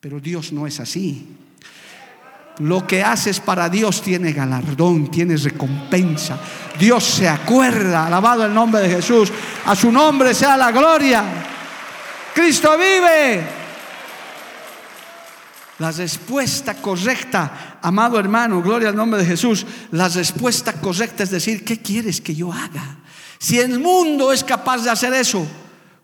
[0.02, 1.28] pero Dios no es así.
[2.60, 6.38] Lo que haces para Dios tiene galardón, tiene recompensa.
[6.78, 9.32] Dios se acuerda, alabado el nombre de Jesús.
[9.70, 11.24] A su nombre sea la gloria.
[12.34, 13.48] Cristo vive.
[15.78, 19.68] La respuesta correcta, amado hermano, gloria al nombre de Jesús.
[19.92, 22.98] La respuesta correcta es decir, ¿qué quieres que yo haga?
[23.38, 25.46] Si el mundo es capaz de hacer eso,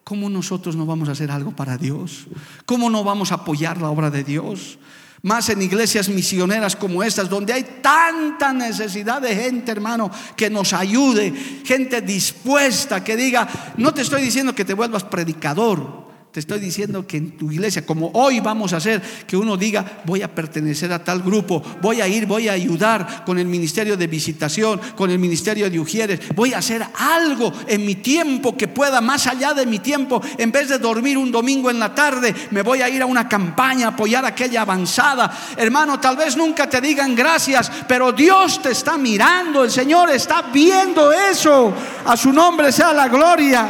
[0.03, 2.27] ¿cómo nosotros no vamos a hacer algo para Dios?
[2.67, 4.77] ¿Cómo no vamos a apoyar la obra de Dios?
[5.25, 10.71] Más en iglesias misioneras como estas, donde hay tanta necesidad de gente, hermano, que nos
[10.71, 11.33] ayude,
[11.65, 13.47] gente dispuesta, que diga,
[13.77, 16.04] no te estoy diciendo que te vuelvas predicador,
[16.35, 20.01] te estoy diciendo que en tu iglesia, como hoy vamos a hacer, que uno diga,
[20.03, 23.95] voy a pertenecer a tal grupo, voy a ir, voy a ayudar con el ministerio
[23.95, 28.67] de visitación, con el ministerio de Ujieres, voy a hacer algo en mi tiempo que
[28.67, 32.35] pueda, más allá de mi tiempo, en vez de dormir un domingo en la tarde,
[32.51, 35.33] me voy a ir a una campaña, apoyar aquella avanzada.
[35.55, 40.41] Hermano, tal vez nunca te digan gracias, pero Dios te está mirando, el Señor está
[40.51, 41.73] viendo eso.
[42.05, 43.69] A su nombre sea la gloria.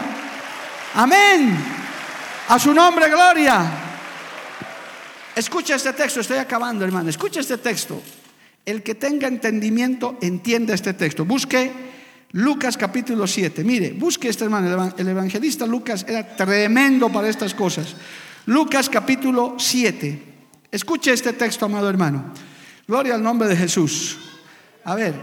[0.95, 1.76] Amén.
[2.48, 3.72] A su nombre, gloria.
[5.36, 7.10] Escucha este texto, estoy acabando, hermano.
[7.10, 8.02] Escucha este texto.
[8.64, 11.26] El que tenga entendimiento entiende este texto.
[11.26, 11.72] Busque
[12.34, 13.64] Lucas capítulo 7.
[13.64, 14.93] Mire, busque este hermano.
[14.96, 17.96] El evangelista Lucas era tremendo para estas cosas.
[18.46, 20.24] Lucas capítulo 7.
[20.72, 22.32] Escuche este texto, amado hermano.
[22.88, 24.20] Gloria al nombre de Jesús.
[24.84, 25.16] A ver,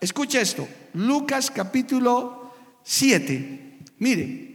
[0.00, 0.66] escuche esto.
[0.94, 3.78] Lucas capítulo 7.
[3.98, 4.47] Mire,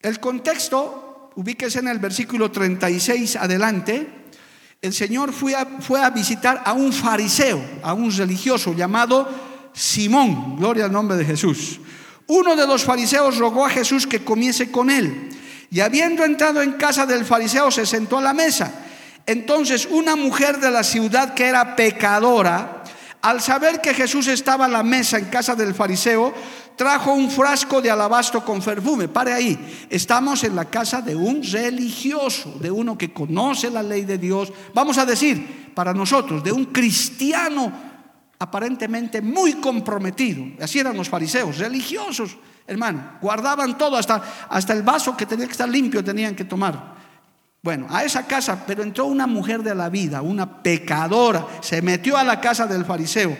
[0.00, 4.26] el contexto, ubíquese en el versículo 36 adelante,
[4.82, 9.28] el Señor fue a, fue a visitar a un fariseo, a un religioso llamado
[9.72, 11.80] Simón, gloria al nombre de Jesús.
[12.28, 15.28] Uno de los fariseos rogó a Jesús que comiese con él.
[15.70, 18.72] Y habiendo entrado en casa del fariseo, se sentó a la mesa.
[19.26, 22.84] Entonces una mujer de la ciudad que era pecadora,
[23.22, 26.32] al saber que Jesús estaba a la mesa en casa del fariseo,
[26.76, 29.08] trajo un frasco de alabastro con perfume.
[29.08, 29.86] Pare ahí.
[29.90, 34.52] Estamos en la casa de un religioso, de uno que conoce la ley de Dios.
[34.74, 37.72] Vamos a decir, para nosotros, de un cristiano
[38.38, 40.44] aparentemente muy comprometido.
[40.62, 43.18] Así eran los fariseos, religiosos, hermano.
[43.20, 46.96] Guardaban todo, hasta, hasta el vaso que tenía que estar limpio tenían que tomar.
[47.62, 52.16] Bueno, a esa casa, pero entró una mujer de la vida, una pecadora, se metió
[52.16, 53.36] a la casa del fariseo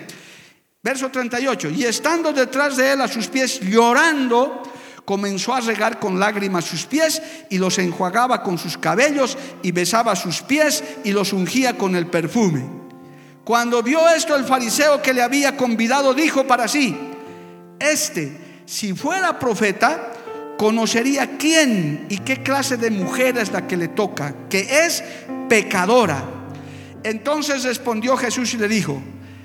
[0.87, 4.63] Verso 38, y estando detrás de él a sus pies llorando,
[5.05, 7.21] comenzó a regar con lágrimas sus pies
[7.51, 12.07] y los enjuagaba con sus cabellos y besaba sus pies y los ungía con el
[12.07, 12.65] perfume.
[13.43, 16.97] Cuando vio esto el fariseo que le había convidado, dijo para sí,
[17.81, 20.13] este, si fuera profeta,
[20.57, 25.03] conocería quién y qué clase de mujer es la que le toca, que es
[25.49, 26.23] pecadora.
[27.03, 29.03] Entonces respondió Jesús y le dijo,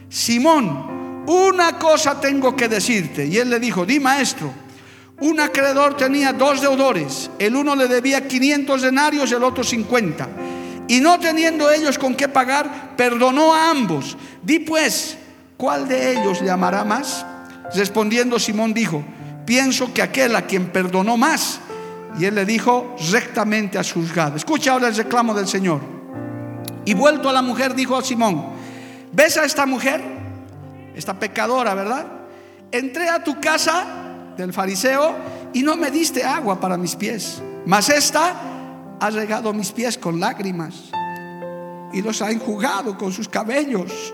[0.07, 3.25] Simón, una cosa tengo que decirte.
[3.25, 4.51] Y él le dijo, di maestro,
[5.19, 10.27] un acreedor tenía dos deudores, el uno le debía 500 denarios, el otro 50.
[10.87, 14.17] Y no teniendo ellos con qué pagar, perdonó a ambos.
[14.41, 15.17] Di pues,
[15.57, 17.25] ¿cuál de ellos le amará más?
[17.73, 19.03] Respondiendo Simón dijo,
[19.45, 21.59] pienso que aquel a quien perdonó más.
[22.19, 24.35] Y él le dijo rectamente a juzgado.
[24.35, 25.81] Escucha ahora el reclamo del Señor.
[26.83, 28.47] Y vuelto a la mujer, dijo a Simón,
[29.13, 30.20] ¿ves a esta mujer?
[30.95, 32.05] Esta pecadora, ¿verdad?
[32.71, 33.85] Entré a tu casa
[34.37, 35.15] del fariseo
[35.53, 38.33] y no me diste agua para mis pies, mas esta
[38.99, 40.91] ha regado mis pies con lágrimas
[41.93, 44.13] y los ha enjugado con sus cabellos.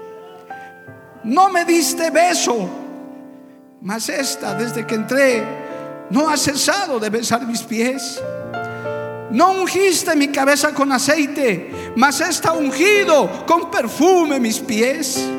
[1.24, 2.70] No me diste beso,
[3.82, 5.44] mas esta desde que entré
[6.10, 8.22] no ha cesado de besar mis pies.
[9.30, 15.30] No ungiste mi cabeza con aceite, mas está ungido con perfume mis pies.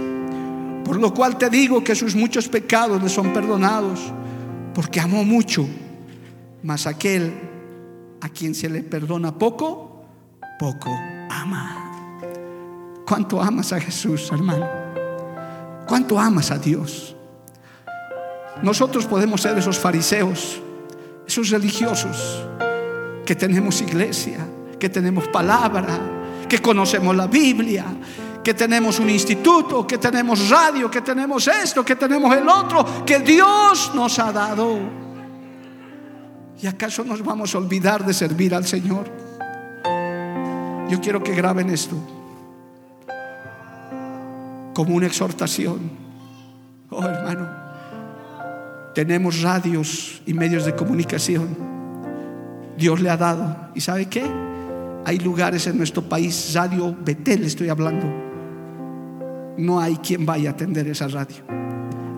[0.88, 4.10] Por lo cual te digo que sus muchos pecados le son perdonados,
[4.74, 5.68] porque amó mucho.
[6.62, 7.30] Mas aquel
[8.22, 10.02] a quien se le perdona poco,
[10.58, 10.90] poco
[11.28, 12.22] ama.
[13.06, 14.66] ¿Cuánto amas a Jesús, hermano?
[15.86, 17.14] ¿Cuánto amas a Dios?
[18.62, 20.58] Nosotros podemos ser esos fariseos,
[21.26, 22.46] esos religiosos,
[23.26, 24.38] que tenemos iglesia,
[24.80, 25.86] que tenemos palabra,
[26.48, 27.84] que conocemos la Biblia,
[28.48, 33.18] que tenemos un instituto, que tenemos radio, que tenemos esto, que tenemos el otro, que
[33.18, 34.78] Dios nos ha dado.
[36.58, 39.04] ¿Y acaso nos vamos a olvidar de servir al Señor?
[40.88, 41.94] Yo quiero que graben esto
[44.72, 45.90] como una exhortación.
[46.88, 47.50] Oh hermano,
[48.94, 51.54] tenemos radios y medios de comunicación.
[52.78, 53.68] Dios le ha dado.
[53.74, 54.24] ¿Y sabe qué?
[55.04, 58.27] Hay lugares en nuestro país, Radio Betel estoy hablando.
[59.58, 61.36] No hay quien vaya a atender esa radio.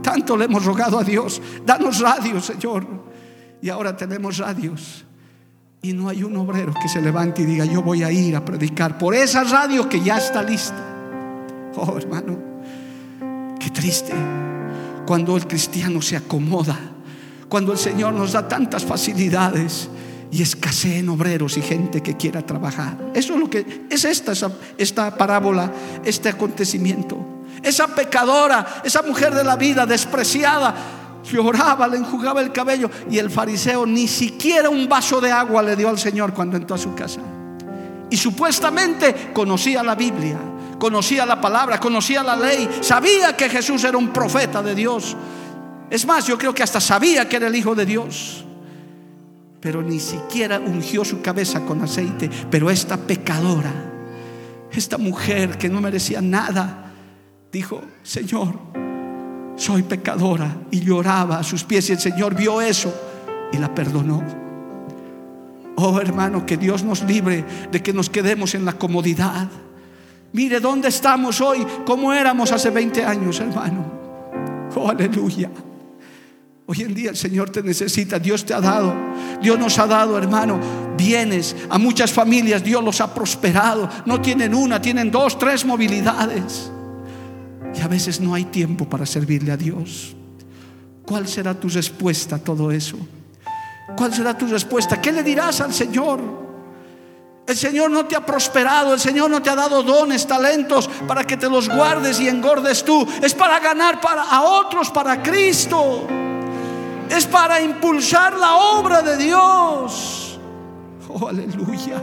[0.03, 2.87] Tanto le hemos rogado a Dios, danos radio, Señor.
[3.61, 5.05] Y ahora tenemos radios.
[5.83, 8.45] Y no hay un obrero que se levante y diga, yo voy a ir a
[8.45, 10.87] predicar por esa radio que ya está lista.
[11.77, 12.51] Oh, hermano,
[13.61, 14.15] Qué triste
[15.07, 16.79] cuando el cristiano se acomoda,
[17.49, 19.91] cuando el Señor nos da tantas facilidades
[20.33, 22.97] y escaseen obreros y gente que quiera trabajar.
[23.15, 24.33] Eso es lo que es esta,
[24.79, 25.73] esta parábola,
[26.05, 27.19] este acontecimiento.
[27.63, 30.75] Esa pecadora, esa mujer de la vida despreciada,
[31.25, 35.77] lloraba, le enjugaba el cabello y el fariseo ni siquiera un vaso de agua le
[35.77, 37.21] dio al Señor cuando entró a su casa.
[38.09, 40.39] Y supuestamente conocía la Biblia,
[40.79, 45.17] conocía la palabra, conocía la ley, sabía que Jesús era un profeta de Dios.
[45.91, 48.45] Es más, yo creo que hasta sabía que era el Hijo de Dios.
[49.61, 52.31] Pero ni siquiera ungió su cabeza con aceite.
[52.51, 53.73] Pero esta pecadora,
[54.73, 56.93] esta mujer que no merecía nada,
[57.53, 58.59] dijo, Señor,
[59.57, 60.57] soy pecadora.
[60.71, 62.93] Y lloraba a sus pies y el Señor vio eso
[63.53, 64.23] y la perdonó.
[65.77, 69.49] Oh hermano, que Dios nos libre de que nos quedemos en la comodidad.
[70.33, 73.85] Mire dónde estamos hoy, cómo éramos hace 20 años, hermano.
[74.77, 75.51] Oh, aleluya.
[76.71, 78.95] Hoy en día el Señor te necesita, Dios te ha dado,
[79.43, 80.61] Dios nos ha dado, hermano,
[80.97, 81.57] bienes.
[81.69, 83.91] A muchas familias Dios los ha prosperado.
[84.07, 86.71] No tienen una, tienen dos, tres movilidades.
[87.75, 90.15] Y a veces no hay tiempo para servirle a Dios.
[91.05, 92.97] ¿Cuál será tu respuesta a todo eso?
[93.97, 95.01] ¿Cuál será tu respuesta?
[95.01, 96.21] ¿Qué le dirás al Señor?
[97.49, 101.25] El Señor no te ha prosperado, el Señor no te ha dado dones, talentos para
[101.25, 103.05] que te los guardes y engordes tú.
[103.21, 106.07] Es para ganar para, a otros para Cristo.
[107.11, 110.39] Es para impulsar la obra de Dios.
[111.09, 112.03] Oh, aleluya.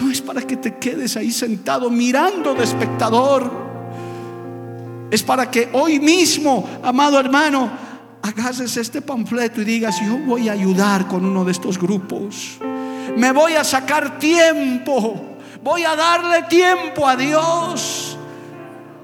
[0.00, 3.50] No es para que te quedes ahí sentado mirando de espectador.
[5.10, 7.70] Es para que hoy mismo, amado hermano,
[8.22, 12.58] hagas este panfleto y digas, yo voy a ayudar con uno de estos grupos
[13.16, 18.16] me voy a sacar tiempo, voy a darle tiempo a Dios.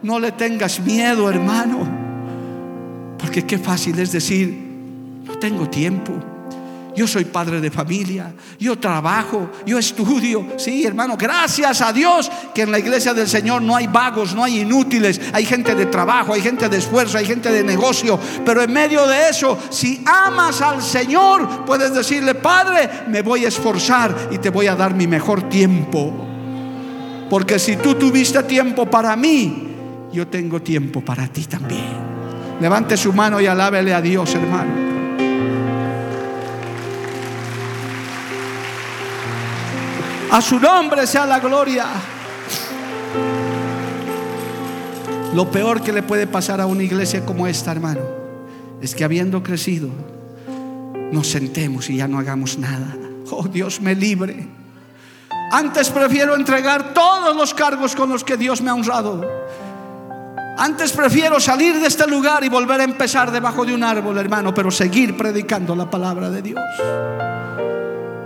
[0.02, 1.78] No le tengas miedo, hermano,
[3.18, 4.61] porque qué fácil es decir,
[5.24, 6.12] no tengo tiempo.
[6.94, 10.46] Yo soy padre de familia, yo trabajo, yo estudio.
[10.58, 14.44] Sí, hermano, gracias a Dios que en la iglesia del Señor no hay vagos, no
[14.44, 15.18] hay inútiles.
[15.32, 18.18] Hay gente de trabajo, hay gente de esfuerzo, hay gente de negocio.
[18.44, 23.48] Pero en medio de eso, si amas al Señor, puedes decirle, Padre, me voy a
[23.48, 26.12] esforzar y te voy a dar mi mejor tiempo.
[27.30, 29.68] Porque si tú tuviste tiempo para mí,
[30.12, 32.12] yo tengo tiempo para ti también.
[32.60, 34.91] Levante su mano y alábele a Dios, hermano.
[40.32, 41.84] A su nombre sea la gloria.
[45.34, 48.00] Lo peor que le puede pasar a una iglesia como esta, hermano,
[48.80, 49.90] es que habiendo crecido,
[51.12, 52.96] nos sentemos y ya no hagamos nada.
[53.30, 54.48] Oh, Dios me libre.
[55.52, 59.30] Antes prefiero entregar todos los cargos con los que Dios me ha honrado.
[60.56, 64.54] Antes prefiero salir de este lugar y volver a empezar debajo de un árbol, hermano,
[64.54, 66.62] pero seguir predicando la palabra de Dios.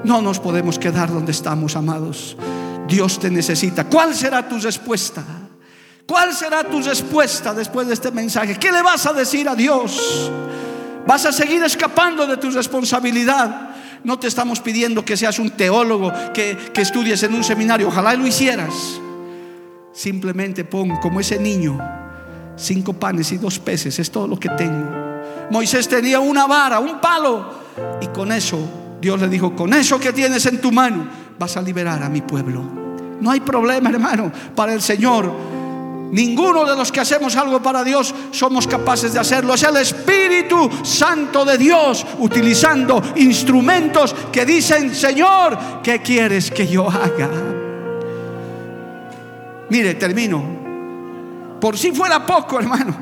[0.06, 2.36] No nos podemos quedar donde estamos, amados.
[2.86, 3.86] Dios te necesita.
[3.86, 5.24] ¿Cuál será tu respuesta?
[6.06, 8.56] ¿Cuál será tu respuesta después de este mensaje?
[8.56, 10.30] ¿Qué le vas a decir a Dios?
[11.08, 13.70] ¿Vas a seguir escapando de tu responsabilidad?
[14.04, 17.88] No te estamos pidiendo que seas un teólogo, que, que estudies en un seminario.
[17.88, 19.00] Ojalá lo hicieras.
[19.92, 21.80] Simplemente pon como ese niño
[22.56, 23.98] cinco panes y dos peces.
[23.98, 24.86] Es todo lo que tengo.
[25.50, 27.66] Moisés tenía una vara, un palo.
[28.00, 31.06] Y con eso Dios le dijo, con eso que tienes en tu mano,
[31.38, 32.62] vas a liberar a mi pueblo.
[33.20, 35.30] No hay problema, hermano, para el Señor.
[36.12, 39.54] Ninguno de los que hacemos algo para Dios somos capaces de hacerlo.
[39.54, 46.88] Es el Espíritu Santo de Dios utilizando instrumentos que dicen, Señor, ¿qué quieres que yo
[46.88, 47.28] haga?
[49.68, 50.44] Mire, termino.
[51.60, 52.94] Por si fuera poco, hermano.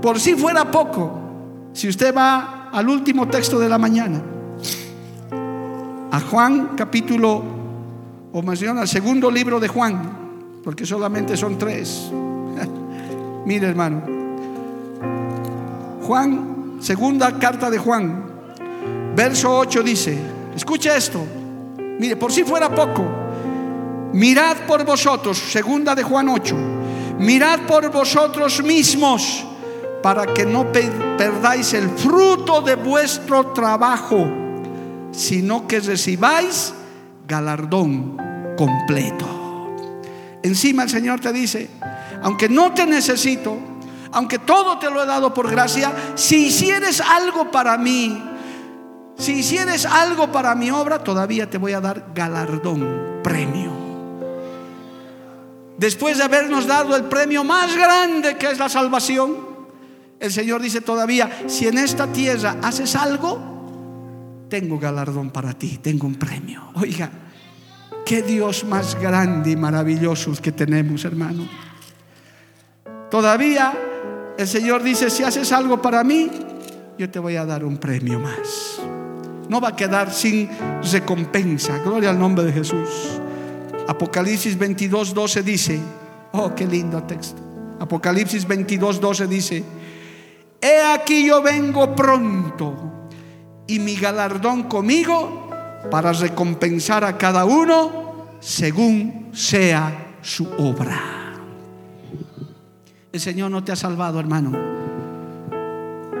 [0.00, 1.70] Por si fuera poco.
[1.72, 4.22] Si usted va al último texto de la mañana
[6.12, 7.42] a Juan capítulo,
[8.34, 12.10] o más bien al segundo libro de Juan, porque solamente son tres.
[13.46, 14.02] Mire hermano,
[16.02, 18.24] Juan, segunda carta de Juan,
[19.16, 20.18] verso 8 dice,
[20.54, 21.24] escucha esto,
[21.98, 23.04] mire, por si fuera poco,
[24.12, 26.56] mirad por vosotros, segunda de Juan 8,
[27.20, 29.46] mirad por vosotros mismos
[30.02, 34.41] para que no perdáis el fruto de vuestro trabajo,
[35.12, 36.74] sino que recibáis
[37.28, 38.16] galardón
[38.56, 39.42] completo.
[40.42, 41.70] Encima el Señor te dice,
[42.22, 43.56] aunque no te necesito,
[44.10, 48.22] aunque todo te lo he dado por gracia, si hicieres algo para mí,
[49.16, 53.70] si hicieres algo para mi obra, todavía te voy a dar galardón, premio.
[55.78, 59.36] Después de habernos dado el premio más grande que es la salvación,
[60.18, 63.61] el Señor dice todavía, si en esta tierra haces algo,
[64.52, 66.60] tengo galardón para ti, tengo un premio.
[66.74, 67.08] Oiga,
[68.04, 71.48] qué Dios más grande y maravilloso que tenemos, hermano.
[73.10, 73.72] Todavía
[74.36, 76.30] el Señor dice, si haces algo para mí,
[76.98, 78.78] yo te voy a dar un premio más.
[79.48, 80.50] No va a quedar sin
[80.92, 81.78] recompensa.
[81.78, 83.22] Gloria al nombre de Jesús.
[83.88, 85.80] Apocalipsis 22, 12 dice,
[86.32, 87.40] oh, qué lindo texto.
[87.80, 89.64] Apocalipsis 22, 12 dice,
[90.60, 92.91] he aquí yo vengo pronto
[93.66, 95.50] y mi galardón conmigo
[95.90, 101.00] para recompensar a cada uno según sea su obra.
[103.12, 104.52] El Señor no te ha salvado, hermano,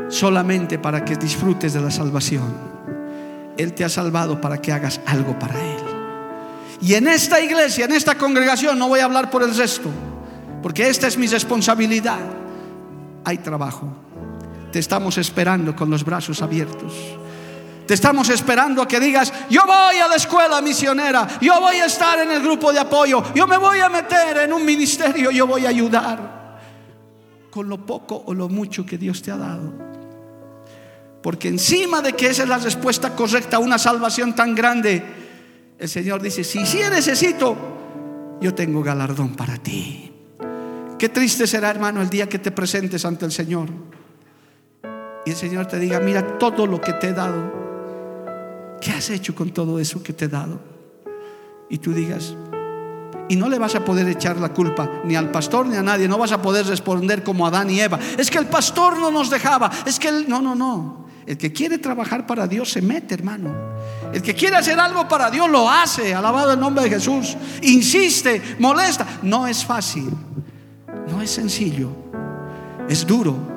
[0.08, 2.72] solamente para que disfrutes de la salvación.
[3.56, 5.82] Él te ha salvado para que hagas algo para Él.
[6.82, 9.88] Y en esta iglesia, en esta congregación, no voy a hablar por el resto,
[10.62, 12.18] porque esta es mi responsabilidad.
[13.24, 13.88] Hay trabajo.
[14.72, 16.92] Te estamos esperando con los brazos abiertos.
[17.86, 21.86] Te estamos esperando a que digas, yo voy a la escuela misionera, yo voy a
[21.86, 25.46] estar en el grupo de apoyo, yo me voy a meter en un ministerio, yo
[25.46, 26.60] voy a ayudar
[27.50, 29.72] con lo poco o lo mucho que Dios te ha dado.
[31.22, 35.02] Porque encima de que esa es la respuesta correcta a una salvación tan grande,
[35.78, 37.56] el Señor dice, si sí necesito,
[38.40, 40.12] yo tengo galardón para ti.
[40.98, 43.68] Qué triste será, hermano, el día que te presentes ante el Señor
[45.24, 47.61] y el Señor te diga, mira todo lo que te he dado.
[48.82, 50.60] ¿Qué has hecho con todo eso que te he dado?
[51.70, 52.34] Y tú digas,
[53.28, 56.08] y no le vas a poder echar la culpa ni al pastor ni a nadie,
[56.08, 58.00] no vas a poder responder como Adán y Eva.
[58.18, 61.06] Es que el pastor no nos dejaba, es que él, no, no, no.
[61.24, 63.54] El que quiere trabajar para Dios se mete, hermano.
[64.12, 67.36] El que quiere hacer algo para Dios lo hace, alabado el nombre de Jesús.
[67.62, 69.06] Insiste, molesta.
[69.22, 70.10] No es fácil,
[71.08, 71.90] no es sencillo,
[72.88, 73.51] es duro,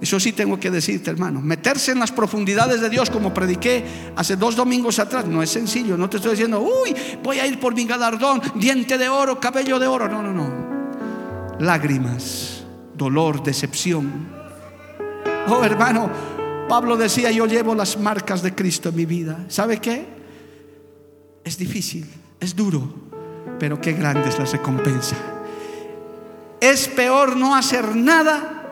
[0.00, 1.40] eso sí tengo que decirte, hermano.
[1.40, 3.84] Meterse en las profundidades de Dios, como prediqué
[4.16, 5.96] hace dos domingos atrás, no es sencillo.
[5.96, 9.78] No te estoy diciendo, uy, voy a ir por mi galardón, diente de oro, cabello
[9.78, 10.08] de oro.
[10.08, 11.56] No, no, no.
[11.60, 12.64] Lágrimas,
[12.94, 14.28] dolor, decepción.
[15.48, 16.10] Oh, hermano,
[16.68, 19.44] Pablo decía, yo llevo las marcas de Cristo en mi vida.
[19.48, 20.06] ¿Sabe qué?
[21.44, 22.06] Es difícil,
[22.40, 22.92] es duro,
[23.58, 25.16] pero qué grande es la recompensa.
[26.60, 28.63] Es peor no hacer nada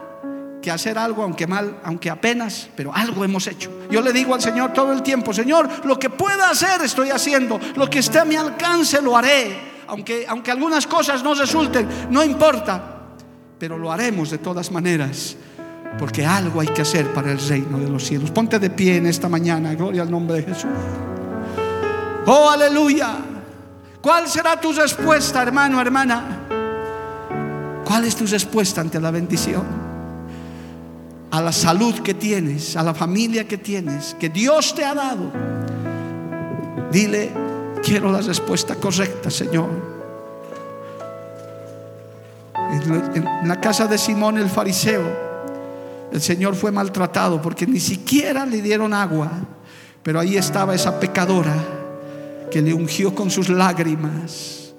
[0.63, 3.71] que hacer algo, aunque mal, aunque apenas, pero algo hemos hecho.
[3.91, 7.61] Yo le digo al Señor todo el tiempo, Señor, lo que pueda hacer estoy haciendo,
[7.77, 12.25] lo que esté a mi alcance lo haré, aunque, aunque algunas cosas no resulten, no
[12.25, 13.01] importa,
[13.59, 15.37] pero lo haremos de todas maneras,
[15.99, 18.31] porque algo hay que hacer para el reino de los cielos.
[18.31, 20.71] Ponte de pie en esta mañana, gloria al nombre de Jesús.
[22.25, 23.17] Oh, aleluya.
[24.01, 26.39] ¿Cuál será tu respuesta, hermano, hermana?
[27.85, 29.82] ¿Cuál es tu respuesta ante la bendición?
[31.33, 35.33] A la salud que tienes, a la familia que tienes, que Dios te ha dado.
[36.93, 37.31] Dile,
[37.83, 39.71] quiero la respuesta correcta, Señor.
[43.15, 45.03] En la casa de Simón el fariseo,
[46.13, 49.31] el Señor fue maltratado porque ni siquiera le dieron agua,
[50.03, 51.55] pero ahí estaba esa pecadora
[52.51, 54.75] que le ungió con sus lágrimas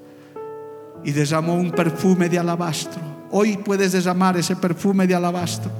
[1.03, 3.12] y derramó un perfume de alabastro.
[3.35, 5.71] Hoy puedes derramar ese perfume de alabastro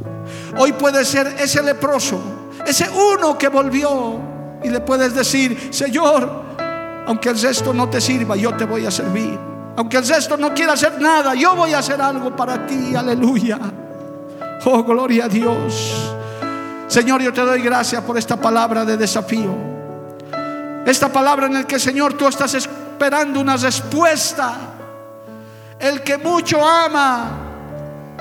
[0.58, 2.20] Hoy puede ser ese leproso,
[2.66, 4.20] ese uno que volvió
[4.64, 6.44] y le puedes decir, Señor,
[7.06, 9.38] aunque el resto no te sirva, yo te voy a servir.
[9.76, 12.96] Aunque el resto no quiera hacer nada, yo voy a hacer algo para ti.
[12.96, 13.60] Aleluya.
[14.66, 16.14] Oh, gloria a Dios.
[16.88, 19.54] Señor, yo te doy gracias por esta palabra de desafío.
[20.86, 24.56] Esta palabra en la que, Señor, tú estás esperando una respuesta.
[25.80, 27.43] El que mucho ama,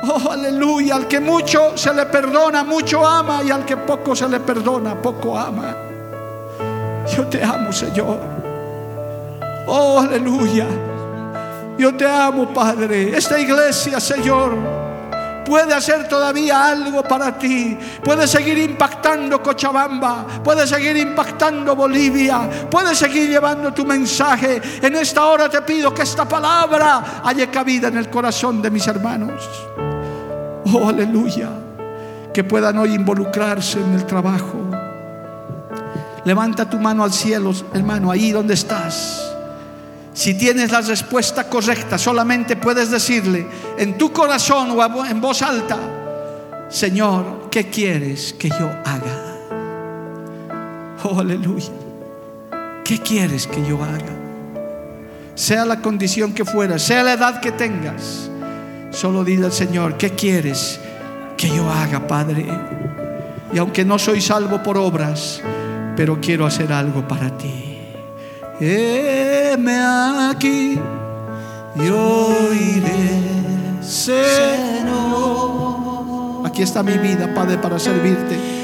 [0.03, 0.97] Oh, aleluya.
[0.97, 3.43] Al que mucho se le perdona, mucho ama.
[3.43, 5.77] Y al que poco se le perdona, poco ama.
[7.17, 8.19] Yo te amo, Señor.
[9.67, 10.67] Oh, aleluya.
[11.79, 13.17] Yo te amo, Padre.
[13.17, 14.57] Esta iglesia, Señor,
[15.45, 17.79] puede hacer todavía algo para ti.
[18.03, 24.61] Puede seguir impactando Cochabamba, puede seguir impactando Bolivia, puede seguir llevando tu mensaje.
[24.83, 28.87] En esta hora te pido que esta palabra haya cabida en el corazón de mis
[28.87, 29.91] hermanos.
[30.73, 31.51] Oh, aleluya.
[32.33, 34.59] Que puedan hoy involucrarse en el trabajo.
[36.25, 39.33] Levanta tu mano al cielo, hermano, ahí donde estás.
[40.14, 43.47] Si tienes la respuesta correcta, solamente puedes decirle
[43.79, 45.79] en tu corazón o en voz alta,
[46.68, 49.37] Señor, ¿qué quieres que yo haga?
[51.05, 51.73] Oh, aleluya.
[52.85, 54.12] ¿Qué quieres que yo haga?
[55.35, 58.31] Sea la condición que fuera, sea la edad que tengas,
[58.93, 60.80] solo dile al Señor, ¿qué quieres
[61.36, 62.47] que yo haga, Padre?
[63.53, 65.43] Y aunque no soy salvo por obras,
[65.97, 67.72] pero quiero hacer algo para ti
[68.62, 69.76] heme
[70.30, 70.78] aquí,
[71.76, 74.22] yo iré, Señor.
[76.47, 78.62] Aquí está mi vida, Padre, para servirte.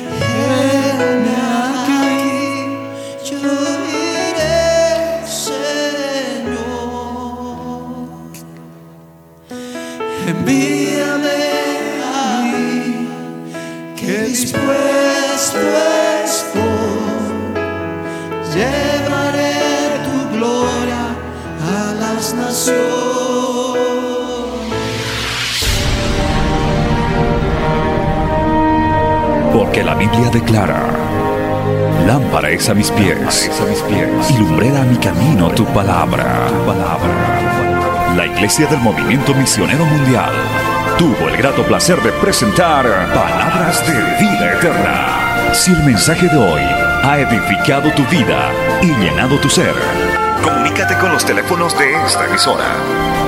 [29.52, 30.82] Porque la Biblia declara,
[32.06, 33.50] lámpara es a mis pies,
[34.30, 36.48] y lumbrera a mi camino tu palabra.
[38.16, 40.32] La Iglesia del Movimiento Misionero Mundial
[40.98, 42.84] tuvo el grato placer de presentar
[43.14, 45.27] Palabras de Vida Eterna.
[45.52, 49.74] Si el mensaje de hoy ha edificado tu vida y llenado tu ser,
[50.42, 52.64] comunícate con los teléfonos de esta emisora.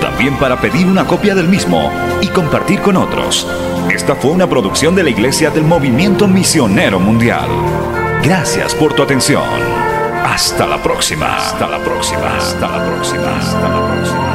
[0.01, 1.91] También para pedir una copia del mismo
[2.21, 3.47] y compartir con otros.
[3.91, 7.49] Esta fue una producción de la Iglesia del Movimiento Misionero Mundial.
[8.23, 9.45] Gracias por tu atención.
[10.25, 11.37] Hasta la próxima.
[11.37, 12.37] Hasta la próxima.
[12.37, 13.37] Hasta la próxima.
[13.39, 14.30] Hasta la próxima.